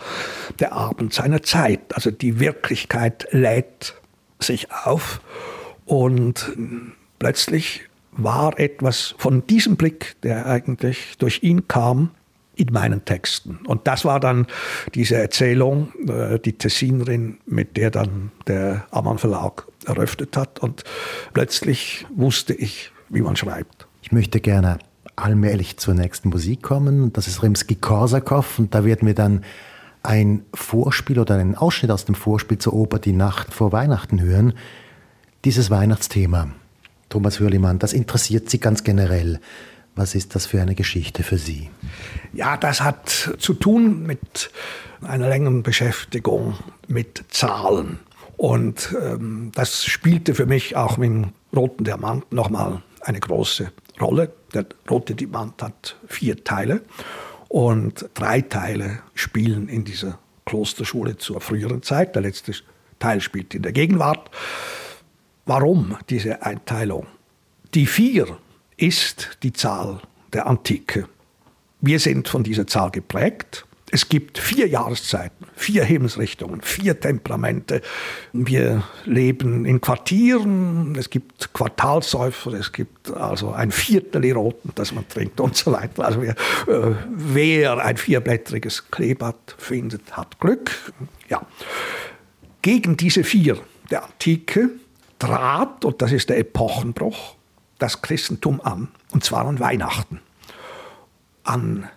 [0.58, 1.94] der Abend seiner Zeit.
[1.94, 3.94] Also die Wirklichkeit lädt
[4.40, 5.20] sich auf
[5.84, 6.52] und
[7.18, 12.10] plötzlich war etwas von diesem Blick, der eigentlich durch ihn kam,
[12.54, 13.60] in meinen Texten.
[13.66, 14.46] Und das war dann
[14.94, 20.60] diese Erzählung, äh, die Tessinerin, mit der dann der Ammann Verlag eröffnet hat.
[20.60, 20.84] Und
[21.32, 23.86] plötzlich wusste ich, wie man schreibt.
[24.02, 24.78] Ich möchte gerne
[25.16, 27.12] allmählich zur nächsten Musik kommen.
[27.12, 29.44] Das ist Rimsky-Korsakow und da werden wir dann
[30.02, 34.54] ein Vorspiel oder einen Ausschnitt aus dem Vorspiel zur Oper Die Nacht vor Weihnachten hören.
[35.44, 36.48] Dieses Weihnachtsthema,
[37.08, 39.40] Thomas Hürlimann, das interessiert Sie ganz generell.
[39.94, 41.70] Was ist das für eine Geschichte für Sie?
[42.32, 44.50] Ja, das hat zu tun mit
[45.02, 46.56] einer längeren Beschäftigung
[46.88, 48.00] mit Zahlen.
[48.36, 53.70] Und ähm, das spielte für mich auch mit dem Roten Diamant nochmal eine große
[54.00, 54.32] Rolle.
[54.54, 56.82] Der Rote Diamant hat vier Teile
[57.48, 62.14] und drei Teile spielen in dieser Klosterschule zur früheren Zeit.
[62.14, 62.52] Der letzte
[62.98, 64.30] Teil spielt in der Gegenwart.
[65.44, 67.06] Warum diese Einteilung?
[67.74, 68.38] Die vier
[68.82, 70.00] ist die Zahl
[70.32, 71.08] der Antike.
[71.80, 73.64] Wir sind von dieser Zahl geprägt.
[73.92, 77.82] Es gibt vier Jahreszeiten, vier Himmelsrichtungen, vier Temperamente.
[78.32, 85.06] Wir leben in Quartieren, es gibt Quartalsäufer, es gibt also ein Viertel Eroten, das man
[85.08, 86.06] trinkt und so weiter.
[86.06, 86.30] Also wer,
[86.66, 90.72] äh, wer ein vierblättriges Kleeblatt findet, hat Glück.
[91.28, 91.42] Ja.
[92.62, 93.58] Gegen diese vier
[93.90, 94.70] der Antike
[95.18, 97.36] trat, und das ist der Epochenbruch,
[97.82, 100.20] das Christentum an, und zwar an Weihnachten.
[101.44, 101.88] An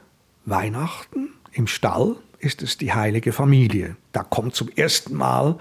[0.46, 3.96] Weihnachten im Stall ist es die heilige Familie.
[4.12, 5.58] Da kommt zum ersten Mal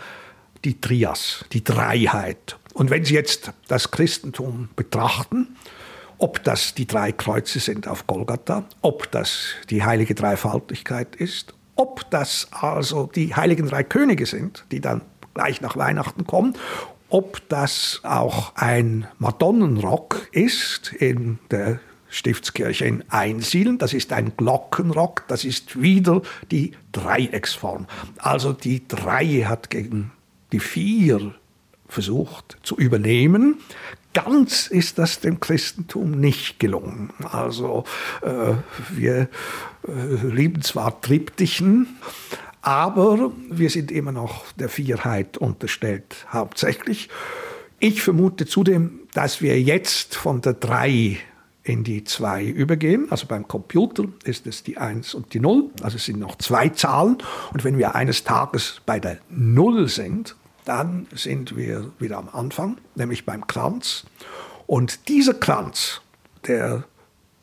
[0.65, 2.59] die Trias, die Dreiheit.
[2.73, 5.57] Und wenn Sie jetzt das Christentum betrachten,
[6.19, 12.09] ob das die drei Kreuze sind auf Golgatha, ob das die heilige Dreifaltigkeit ist, ob
[12.11, 15.03] das also die heiligen drei Könige sind, die dann
[15.35, 16.57] gleich nach Weihnachten kommen,
[17.15, 23.79] ob das auch ein Madonnenrock ist in der Stiftskirche in Einsiedlen.
[23.79, 27.87] Das ist ein Glockenrock, das ist wieder die Dreiecksform.
[28.19, 30.11] Also die Drei hat gegen
[30.51, 31.37] die Vier
[31.87, 33.61] versucht zu übernehmen.
[34.13, 37.13] Ganz ist das dem Christentum nicht gelungen.
[37.31, 37.85] Also
[38.23, 38.55] äh,
[38.91, 39.29] wir
[39.87, 41.87] äh, lieben zwar Triptychen,
[42.65, 47.11] aber wir sind immer noch der Vierheit unterstellt, hauptsächlich.
[47.79, 51.19] Ich vermute zudem, dass wir jetzt von der Drei
[51.63, 53.07] in die Zwei übergehen.
[53.11, 55.71] Also beim Computer ist es die Eins und die Null.
[55.83, 57.19] Also es sind noch zwei Zahlen.
[57.53, 62.79] Und wenn wir eines Tages bei der Null sind, dann sind wir wieder am Anfang,
[62.95, 64.05] nämlich beim Kranz.
[64.67, 66.01] Und dieser Kranz,
[66.47, 66.85] der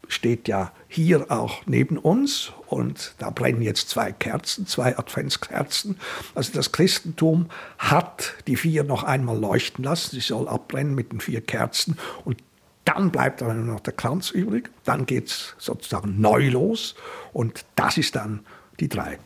[0.08, 6.00] steht ja hier auch neben uns und da brennen jetzt zwei Kerzen, zwei Adventskerzen.
[6.36, 7.48] Also das Christentum
[7.78, 10.12] hat die vier noch einmal leuchten lassen.
[10.12, 12.38] Sie soll abbrennen mit den vier Kerzen und
[12.86, 14.70] dann bleibt aber nur noch der Kranz übrig.
[14.86, 16.96] Dann geht es sozusagen neu los
[17.34, 18.46] und das ist dann
[18.80, 19.20] die drei.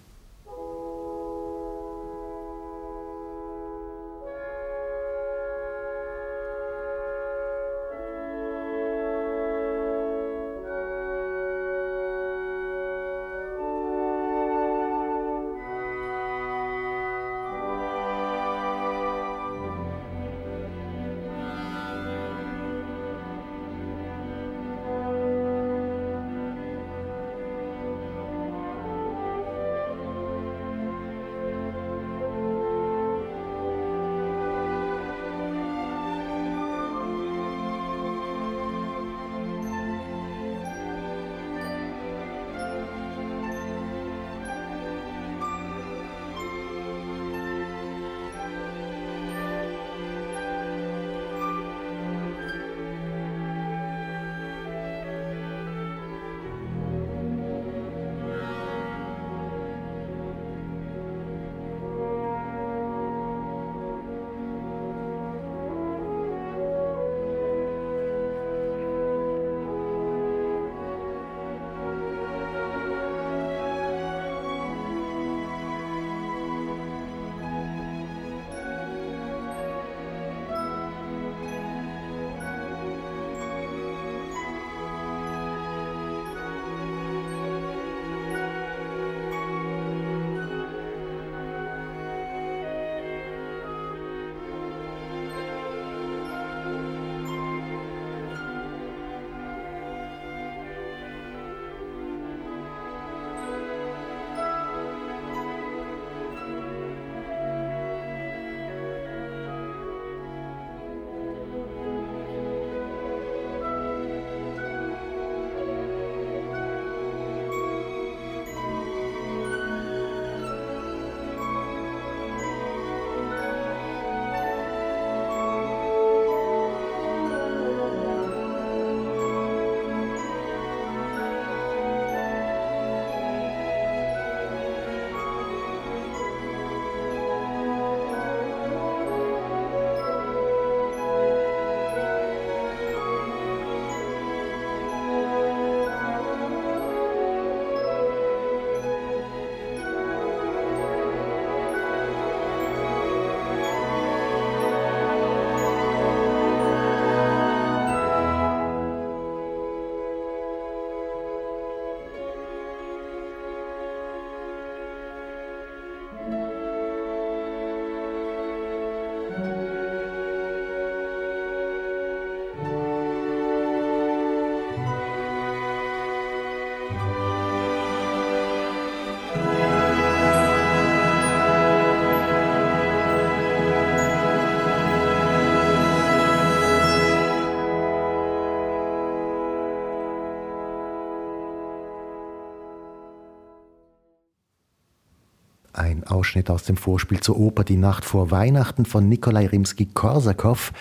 [196.35, 200.73] Ausschnitt aus dem Vorspiel zur Oper Die Nacht vor Weihnachten von Nikolai Rimski-Korsakow,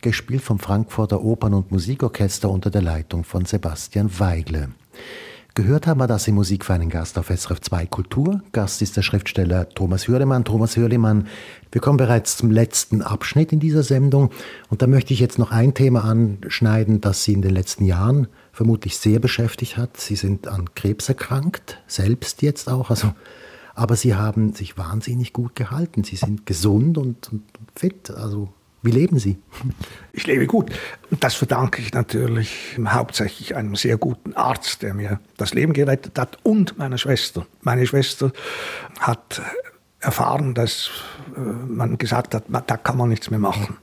[0.00, 4.70] gespielt vom Frankfurter Opern- und Musikorchester unter der Leitung von Sebastian Weigle.
[5.54, 8.42] Gehört haben wir das in Musik für einen Gast auf SRF 2 Kultur.
[8.50, 10.44] Gast ist der Schriftsteller Thomas Hürlemann.
[10.44, 11.28] Thomas Hürlemann,
[11.70, 14.32] wir kommen bereits zum letzten Abschnitt in dieser Sendung.
[14.70, 18.26] Und da möchte ich jetzt noch ein Thema anschneiden, das Sie in den letzten Jahren
[18.50, 19.98] vermutlich sehr beschäftigt hat.
[19.98, 22.90] Sie sind an Krebs erkrankt, selbst jetzt auch.
[22.90, 23.12] Also,
[23.76, 26.02] aber Sie haben sich wahnsinnig gut gehalten.
[26.02, 27.30] Sie sind gesund und,
[27.76, 28.10] fit.
[28.10, 28.48] Also
[28.82, 29.36] wie leben Sie?
[30.14, 30.72] Ich lebe gut.
[31.20, 36.38] Das verdanke ich natürlich hauptsächlich einem sehr guten Arzt, der mir das Leben gerettet hat
[36.42, 37.46] und meiner Schwester.
[37.60, 38.32] Meine Schwester
[38.98, 39.42] hat
[40.00, 40.90] erfahren, dass
[41.36, 43.76] äh, man gesagt hat, da kann man nichts mehr machen.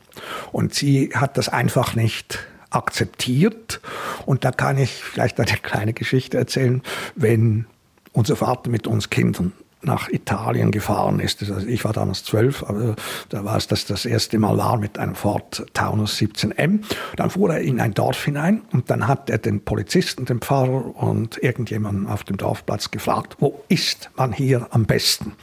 [0.52, 2.40] Und sie hat das einfach nicht
[2.72, 3.80] akzeptiert.
[4.26, 6.82] Und da kann ich vielleicht eine kleine Geschichte erzählen,
[7.16, 7.68] wenn
[8.12, 9.54] unser Vater mit uns Kindern
[9.86, 11.42] nach Italien gefahren ist.
[11.42, 12.96] Also ich war damals zwölf, aber
[13.30, 16.80] da war es das das erste Mal war mit einem Ford Taunus 17M.
[17.16, 20.96] Dann fuhr er in ein Dorf hinein und dann hat er den Polizisten, den Pfarrer
[20.96, 25.34] und irgendjemanden auf dem Dorfplatz gefragt, wo ist man hier am besten?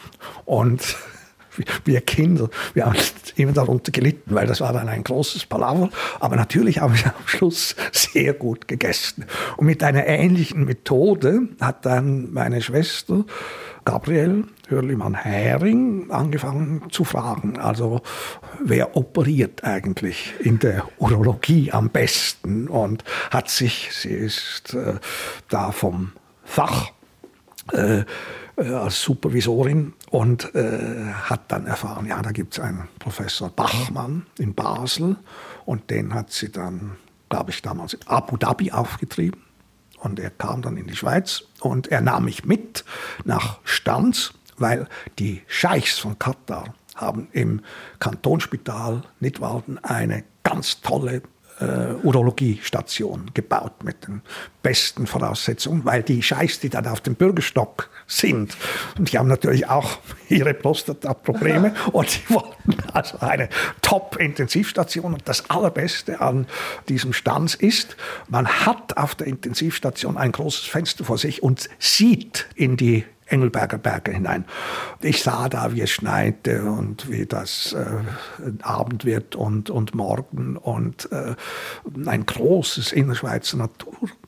[0.44, 0.96] Und
[1.84, 2.96] wir Kinder, wir haben
[3.36, 5.90] immer darunter gelitten, weil das war dann ein großes Palaver.
[6.18, 9.24] Aber natürlich haben wir am Schluss sehr gut gegessen.
[9.56, 13.24] Und mit einer ähnlichen Methode hat dann meine Schwester
[13.90, 17.58] Gabriel Hörlimann-Hering angefangen zu fragen.
[17.58, 18.02] Also
[18.62, 22.68] wer operiert eigentlich in der Urologie am besten?
[22.68, 25.00] Und hat sich, sie ist äh,
[25.48, 26.12] da vom
[26.44, 26.92] Fach
[27.72, 28.04] äh,
[28.56, 34.24] äh, als Supervisorin und äh, hat dann erfahren, ja, da gibt es einen Professor Bachmann
[34.38, 35.16] in Basel
[35.64, 36.92] und den hat sie dann,
[37.28, 39.49] glaube ich, damals in Abu Dhabi aufgetrieben.
[40.00, 42.84] Und er kam dann in die Schweiz und er nahm mich mit
[43.24, 44.88] nach Stanz, weil
[45.18, 47.60] die Scheichs von Katar haben im
[47.98, 51.22] Kantonsspital Nidwalden eine ganz tolle
[51.60, 54.22] äh, Urologiestation gebaut mit den
[54.62, 58.56] besten Voraussetzungen, weil die Scheiß, die dann auf dem Bürgerstock sind,
[58.98, 59.98] und die haben natürlich auch
[60.28, 63.48] ihre Prostata-Probleme und die wollten also eine
[63.82, 65.14] Top-Intensivstation.
[65.14, 66.46] Und das Allerbeste an
[66.88, 67.96] diesem Stanz ist,
[68.28, 73.78] man hat auf der Intensivstation ein großes Fenster vor sich und sieht in die Engelberger
[73.78, 74.44] Berge hinein.
[75.00, 80.56] Ich sah da, wie es schneite und wie das äh, Abend wird und, und Morgen
[80.56, 81.34] und äh,
[82.06, 83.56] ein großes Innerschweizer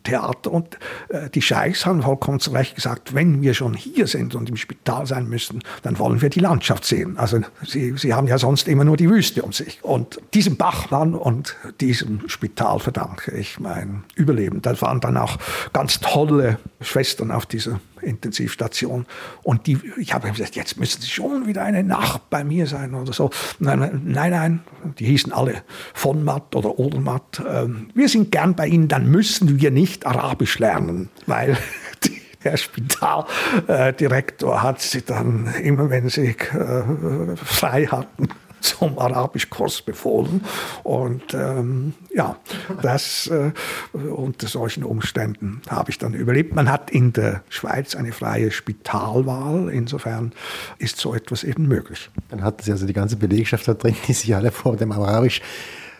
[0.02, 0.52] Naturtheater.
[0.52, 0.78] Und
[1.08, 4.56] äh, die Scheichs haben vollkommen zu Recht gesagt, wenn wir schon hier sind und im
[4.56, 7.18] Spital sein müssen, dann wollen wir die Landschaft sehen.
[7.18, 9.82] Also sie, sie haben ja sonst immer nur die Wüste um sich.
[9.82, 14.62] Und diesem Bachmann und diesem Spital verdanke ich mein Überleben.
[14.62, 15.38] Da waren dann auch
[15.72, 19.06] ganz tolle Schwestern auf dieser Intensivstation.
[19.42, 22.94] Und die, ich habe gesagt, jetzt müssen Sie schon wieder eine Nacht bei mir sein
[22.94, 23.30] oder so.
[23.58, 24.60] Nein, nein, nein,
[24.98, 25.62] die hießen alle
[25.94, 27.42] von Matt oder Odermatt.
[27.48, 31.58] Ähm, wir sind gern bei Ihnen, dann müssen wir nicht Arabisch lernen, weil
[32.44, 38.30] der Spitaldirektor hat sie dann immer, wenn sie äh, frei hatten,
[38.62, 40.42] zum Arabischkurs befohlen.
[40.82, 42.36] Und ähm, ja,
[42.80, 43.52] das äh,
[43.92, 46.54] unter solchen Umständen habe ich dann überlebt.
[46.54, 49.68] Man hat in der Schweiz eine freie Spitalwahl.
[49.68, 50.32] Insofern
[50.78, 52.10] ist so etwas eben möglich.
[52.30, 55.42] Dann hatten Sie also die ganze Belegschaft da drin, die sich alle vor dem Arabisch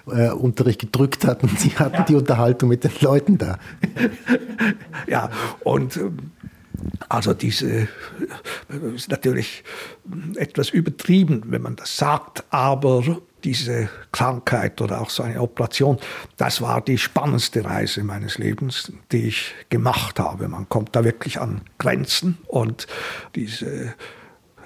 [0.06, 1.48] äh, Unterricht gedrückt hatten.
[1.56, 2.04] Sie hatten ja.
[2.04, 3.58] die Unterhaltung mit den Leuten da.
[5.06, 5.30] ja,
[5.64, 6.32] und ähm,
[7.08, 7.88] also diese
[8.94, 9.62] ist natürlich
[10.36, 15.98] etwas übertrieben, wenn man das sagt, aber diese Krankheit oder auch so eine Operation,
[16.36, 20.48] das war die spannendste Reise meines Lebens, die ich gemacht habe.
[20.48, 22.86] Man kommt da wirklich an Grenzen und
[23.34, 23.94] diese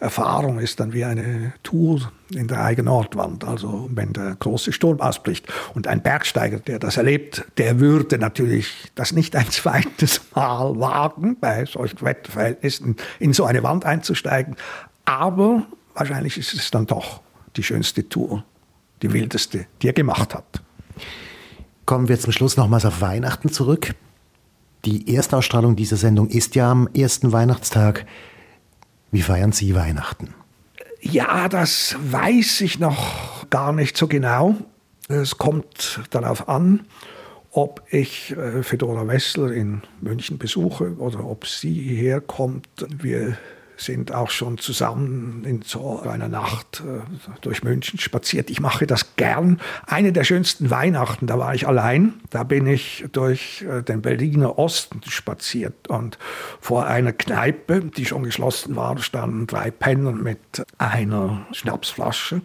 [0.00, 5.00] Erfahrung ist dann wie eine Tour in der eigenen Ortwand, also wenn der große Sturm
[5.00, 5.46] ausbricht.
[5.74, 11.38] Und ein Bergsteiger, der das erlebt, der würde natürlich das nicht ein zweites Mal wagen,
[11.40, 14.56] bei solchen Wetterverhältnissen in so eine Wand einzusteigen.
[15.04, 17.20] Aber wahrscheinlich ist es dann doch
[17.56, 18.44] die schönste Tour,
[19.02, 20.62] die wildeste, die er gemacht hat.
[21.86, 23.94] Kommen wir zum Schluss nochmals auf Weihnachten zurück.
[24.84, 28.06] Die Erstausstrahlung dieser Sendung ist ja am ersten Weihnachtstag.
[29.10, 30.34] Wie feiern Sie Weihnachten?
[31.00, 34.56] Ja, das weiß ich noch gar nicht so genau.
[35.08, 36.86] Es kommt darauf an,
[37.52, 42.68] ob ich äh, Fedora Wessler in München besuche oder ob sie hierher kommt.
[42.90, 43.38] Wir
[43.76, 47.00] sind auch schon zusammen in so einer Nacht äh,
[47.40, 48.50] durch München spaziert.
[48.50, 49.60] Ich mache das gern.
[49.86, 52.14] Eine der schönsten Weihnachten, da war ich allein.
[52.30, 56.18] Da bin ich durch äh, den Berliner Osten spaziert und
[56.60, 60.38] vor einer Kneipe, die schon geschlossen war, standen drei Penner mit
[60.78, 62.40] einer Schnapsflasche.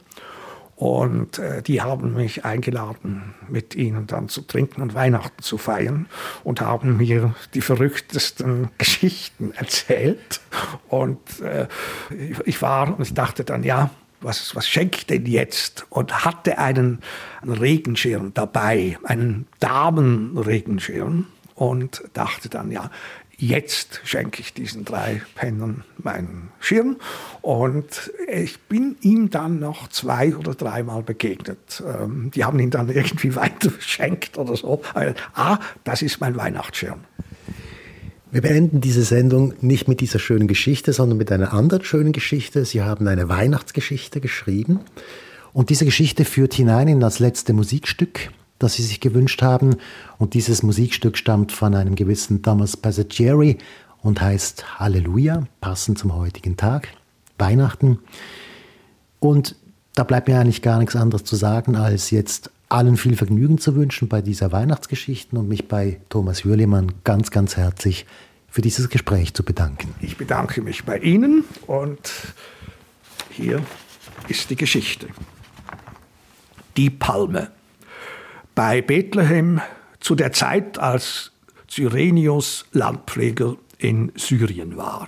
[0.82, 6.08] Und äh, die haben mich eingeladen, mit ihnen dann zu trinken und Weihnachten zu feiern
[6.44, 10.42] und haben mir die verrücktesten Geschichten erzählt.
[10.90, 11.68] Und äh,
[12.46, 15.86] ich, war und ich dachte dann, ja, was, was schenke ich denn jetzt?
[15.92, 17.02] Und hatte einen,
[17.44, 22.90] einen Regenschirm dabei, einen Damenregenschirm und dachte dann, ja,
[23.42, 26.98] jetzt schenke ich diesen drei Pennern meinen Schirm.
[27.42, 31.84] Und ich bin ihm dann noch zwei oder dreimal begegnet.
[31.86, 34.82] Ähm, die haben ihn dann irgendwie weiter verschenkt oder so.
[35.34, 37.00] Ah, das ist mein Weihnachtsschirm.
[38.32, 42.64] Wir beenden diese Sendung nicht mit dieser schönen Geschichte, sondern mit einer anderen schönen Geschichte.
[42.64, 44.80] Sie haben eine Weihnachtsgeschichte geschrieben.
[45.52, 48.30] Und diese Geschichte führt hinein in das letzte Musikstück
[48.64, 49.78] das sie sich gewünscht haben.
[50.18, 53.58] Und dieses Musikstück stammt von einem gewissen Thomas Passagieri
[54.02, 56.90] und heißt Halleluja, passend zum heutigen Tag,
[57.38, 58.00] Weihnachten.
[59.20, 59.56] Und
[59.96, 63.76] da bleibt mir eigentlich gar nichts anderes zu sagen, als jetzt allen viel Vergnügen zu
[63.76, 68.06] wünschen bei dieser Weihnachtsgeschichte und mich bei Thomas Hürlimann ganz, ganz herzlich
[68.50, 69.94] für dieses Gespräch zu bedanken.
[70.02, 72.12] Ich bedanke mich bei Ihnen und
[73.30, 73.62] hier
[74.28, 75.08] ist die Geschichte.
[76.78, 77.52] Die Palme
[78.56, 79.62] bei Bethlehem
[80.00, 81.32] zu der Zeit, als
[81.70, 85.08] Cyrenius Landpfleger in Syrien war.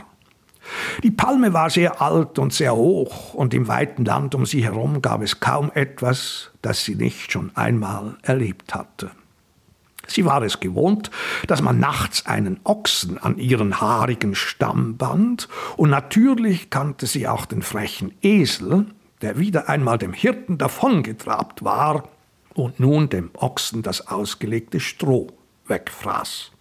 [1.03, 5.01] Die Palme war sehr alt und sehr hoch, und im weiten Land um sie herum
[5.01, 9.11] gab es kaum etwas, das sie nicht schon einmal erlebt hatte.
[10.07, 11.11] Sie war es gewohnt,
[11.47, 17.45] dass man nachts einen Ochsen an ihren haarigen Stamm band, und natürlich kannte sie auch
[17.45, 18.85] den frechen Esel,
[19.21, 22.03] der wieder einmal dem Hirten davongetrabt war
[22.56, 25.28] und nun dem Ochsen das ausgelegte Stroh
[25.68, 26.51] wegfraß.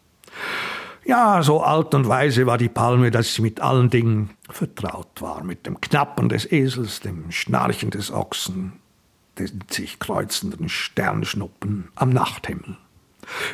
[1.05, 5.43] Ja, so alt und weise war die Palme, dass sie mit allen Dingen vertraut war,
[5.43, 8.75] mit dem Knappen des Esels, dem Schnarchen des Ochsen,
[9.39, 12.77] den sich kreuzenden Sternschnuppen am Nachthimmel.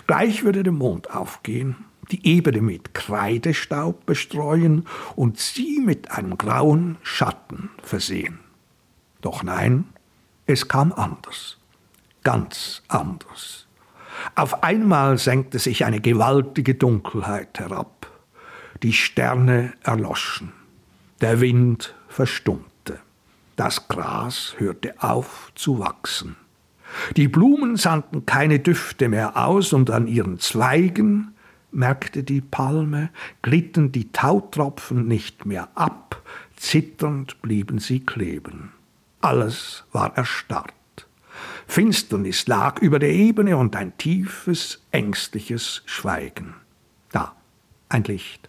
[0.06, 1.76] Gleich würde der Mond aufgehen,
[2.10, 4.86] die Ebene mit Kreidestaub bestreuen
[5.16, 8.40] und sie mit einem grauen Schatten versehen.
[9.20, 9.84] Doch nein,
[10.46, 11.57] es kam anders
[12.28, 13.66] ganz anders.
[14.34, 18.06] Auf einmal senkte sich eine gewaltige Dunkelheit herab.
[18.82, 20.52] Die Sterne erloschen.
[21.22, 22.98] Der Wind verstummte.
[23.56, 26.36] Das Gras hörte auf zu wachsen.
[27.16, 31.34] Die Blumen sandten keine Düfte mehr aus und an ihren Zweigen,
[31.72, 33.08] merkte die Palme,
[33.40, 36.22] glitten die Tautropfen nicht mehr ab,
[36.56, 38.72] zitternd blieben sie kleben.
[39.22, 40.77] Alles war erstarrt.
[41.68, 46.54] Finsternis lag über der Ebene und ein tiefes, ängstliches Schweigen.
[47.12, 47.36] Da,
[47.90, 48.48] ein Licht.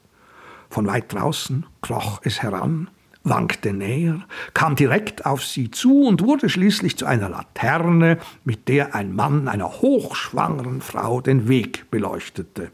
[0.70, 2.90] Von weit draußen kroch es heran,
[3.24, 4.22] wankte näher,
[4.54, 9.50] kam direkt auf sie zu und wurde schließlich zu einer Laterne, mit der ein Mann
[9.50, 12.72] einer hochschwangeren Frau den Weg beleuchtete.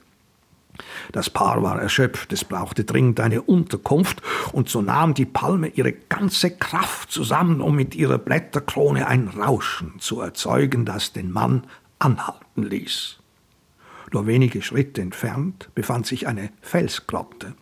[1.11, 4.21] Das Paar war erschöpft, es brauchte dringend eine Unterkunft,
[4.51, 9.93] und so nahm die Palme ihre ganze Kraft zusammen, um mit ihrer Blätterkrone ein Rauschen
[9.99, 11.65] zu erzeugen, das den Mann
[11.99, 13.17] anhalten ließ.
[14.11, 17.53] Nur wenige Schritte entfernt befand sich eine Felsgrotte.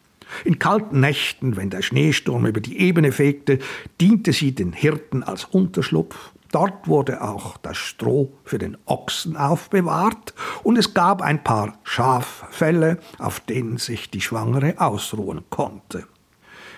[0.45, 3.59] In kalten Nächten, wenn der Schneesturm über die Ebene fegte,
[4.01, 10.36] diente sie den Hirten als Unterschlupf Dort wurde auch das Stroh für den Ochsen aufbewahrt
[10.62, 16.06] und es gab ein paar Schaffälle, auf denen sich die Schwangere ausruhen konnte.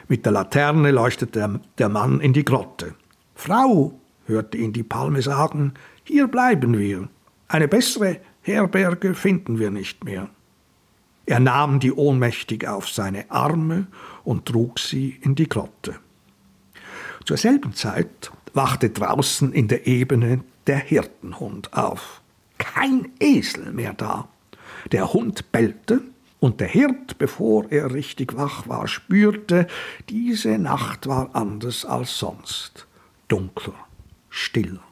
[0.08, 2.96] Mit der Laterne leuchtete der Mann in die Grotte.
[3.36, 5.74] Frau, hörte ihn die Palme sagen,
[6.06, 7.10] hier bleiben wir.
[7.50, 10.30] Eine bessere Herberge finden wir nicht mehr.
[11.26, 13.88] Er nahm die Ohnmächtige auf seine Arme
[14.24, 15.96] und trug sie in die Grotte.
[17.26, 22.22] Zur selben Zeit wachte draußen in der Ebene der Hirtenhund auf.
[22.58, 24.28] Kein Esel mehr da.
[24.92, 26.02] Der Hund bellte,
[26.40, 29.68] und der Hirt, bevor er richtig wach war, spürte,
[30.10, 32.86] diese Nacht war anders als sonst.
[33.28, 33.74] Dunkler,
[34.30, 34.84] stiller.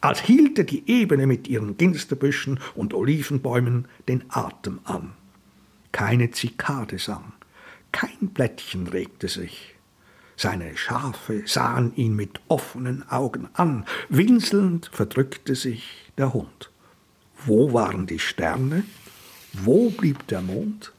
[0.00, 5.12] Als hielte die Ebene mit ihren Ginsterbüschen und Olivenbäumen den Atem an.
[5.92, 7.32] Keine Zikade sang,
[7.92, 9.73] kein Blättchen regte sich.
[10.36, 13.84] Seine Schafe sahen ihn mit offenen Augen an.
[14.08, 16.70] Winselnd verdrückte sich der Hund.
[17.46, 18.84] Wo waren die Sterne?
[19.52, 20.92] Wo blieb der Mond?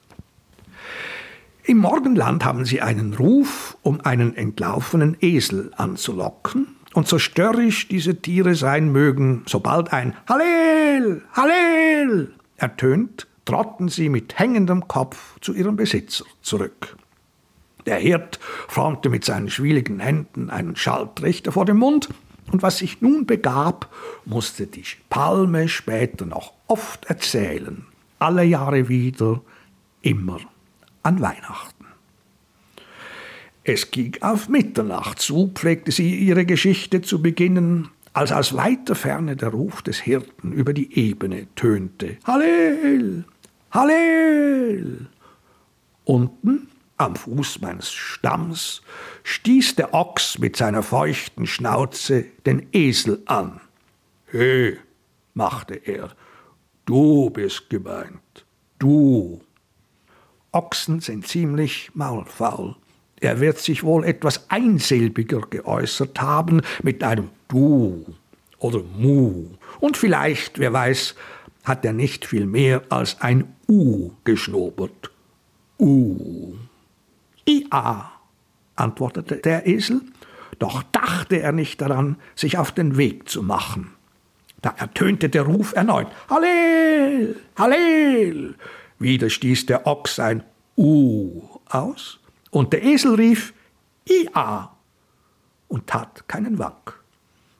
[1.64, 8.16] Im Morgenland haben sie einen Ruf, um einen entlaufenen Esel anzulocken, und so störrisch diese
[8.16, 15.76] Tiere sein mögen, sobald ein Hallel, Hallel ertönt, trotten sie mit hängendem Kopf zu ihrem
[15.76, 16.96] Besitzer zurück.
[17.86, 22.10] Der Hirt formte mit seinen schwieligen Händen einen Schalltrichter vor dem Mund,
[22.52, 23.92] und was sich nun begab,
[24.24, 27.86] musste die Palme später noch oft erzählen,
[28.20, 29.42] alle Jahre wieder,
[30.02, 30.40] immer
[31.02, 31.86] an Weihnachten.
[33.64, 39.36] Es ging auf Mitternacht zu, pflegte sie ihre Geschichte zu beginnen, als aus weiter Ferne
[39.36, 42.18] der Ruf des Hirten über die Ebene tönte.
[42.26, 43.26] Hallel!
[43.72, 45.08] Hallel!
[46.06, 46.68] Unten,
[46.98, 48.82] am Fuß meines Stamms,
[49.24, 53.60] stieß der Ochs mit seiner feuchten Schnauze den Esel an.
[54.32, 54.78] He,
[55.34, 56.16] machte er,
[56.86, 58.46] du bist gemeint,
[58.80, 59.42] du.
[60.52, 62.76] Ochsen sind ziemlich maulfaul.
[63.20, 68.06] Er wird sich wohl etwas einsilbiger geäußert haben mit einem Du
[68.60, 69.48] oder Mu.
[69.80, 71.16] Und vielleicht, wer weiß,
[71.64, 75.12] hat er nicht viel mehr als ein U geschnobert.
[75.80, 76.56] U.
[77.48, 78.12] Ia,
[78.76, 80.02] antwortete der Esel,
[80.60, 83.94] doch dachte er nicht daran, sich auf den Weg zu machen.
[84.62, 86.08] Da ertönte der Ruf erneut.
[86.30, 88.56] Hallel, Hallel!
[88.98, 90.44] Wieder stieß der Ochs ein
[90.78, 92.20] U aus,
[92.50, 93.54] und der Esel rief
[94.10, 94.72] Ia
[95.68, 97.00] und tat keinen Wank,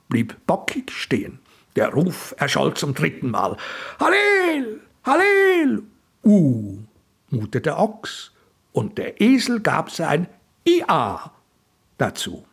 [0.08, 1.38] blieb bockig stehen.
[1.76, 3.56] Der Ruf erscholl zum dritten Mal.
[4.00, 5.82] Hallel, Hallel,
[6.24, 6.78] U,
[7.30, 8.32] mute der Ochs,
[8.76, 10.28] und der Esel gab sein
[10.66, 11.32] Ia
[11.96, 12.44] dazu.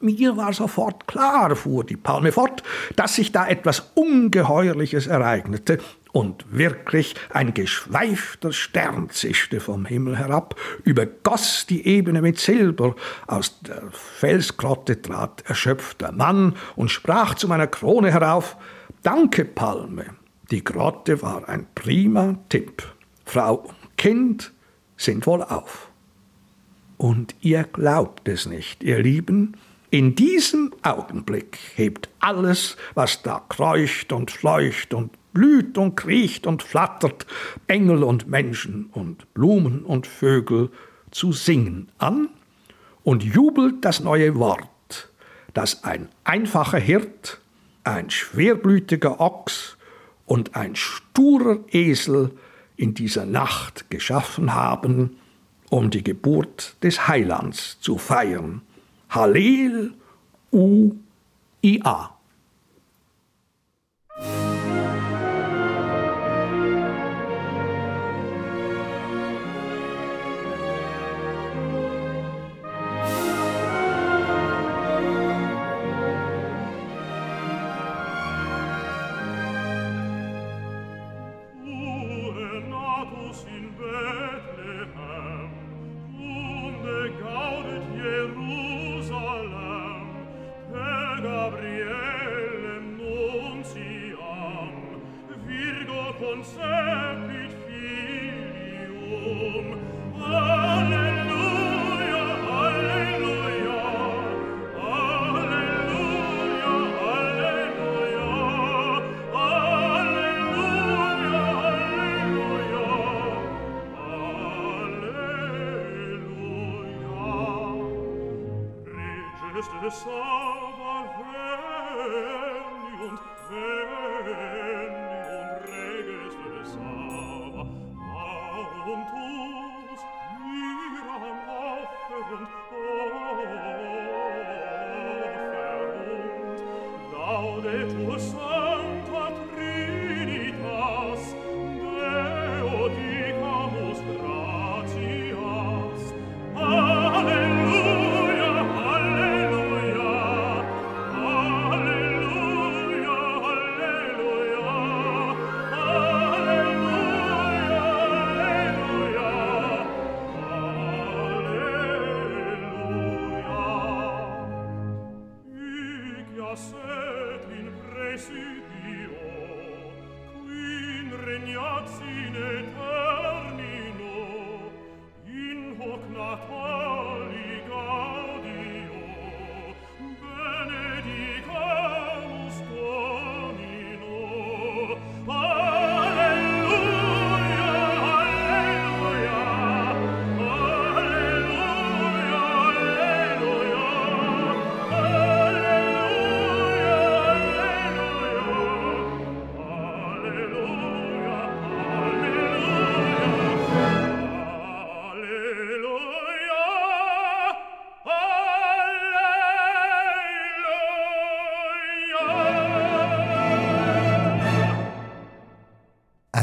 [0.00, 2.64] Mir war sofort klar, fuhr die Palme fort,
[2.96, 5.78] dass sich da etwas Ungeheuerliches ereignete,
[6.10, 12.96] und wirklich ein geschweifter Stern zischte vom Himmel herab, übergoss die Ebene mit Silber,
[13.26, 18.56] aus der Felsgrotte trat erschöpfter Mann und sprach zu meiner Krone herauf
[19.02, 20.06] Danke, Palme,
[20.50, 22.82] die Grotte war ein prima Tipp.
[23.26, 24.52] Frau und Kind
[24.96, 25.88] sind wohl auf.
[26.96, 29.56] Und ihr glaubt es nicht, ihr Lieben,
[29.90, 36.62] in diesem Augenblick hebt alles, was da kreucht und fleucht und blüht und kriecht und
[36.62, 37.26] flattert,
[37.66, 40.70] Engel und Menschen und Blumen und Vögel
[41.10, 42.30] zu singen an
[43.04, 45.10] und jubelt das neue Wort,
[45.54, 47.40] das ein einfacher Hirt,
[47.84, 49.76] ein schwerblütiger Ochs
[50.24, 52.32] und ein sturer Esel
[52.76, 55.16] in dieser Nacht geschaffen haben,
[55.70, 58.62] um die Geburt des Heilands zu feiern.
[59.08, 59.94] Hallel
[60.52, 60.92] U
[61.62, 62.15] I A.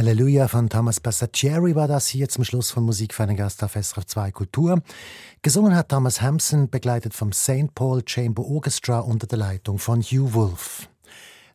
[0.03, 3.71] Halleluja von Thomas Passaccieri war das hier zum Schluss von Musik für einen Gast auf
[3.71, 4.81] SRF 2 Kultur.
[5.41, 7.73] Gesungen hat Thomas Hampson, begleitet vom St.
[7.73, 10.89] Paul Chamber Orchestra unter der Leitung von Hugh Wolf.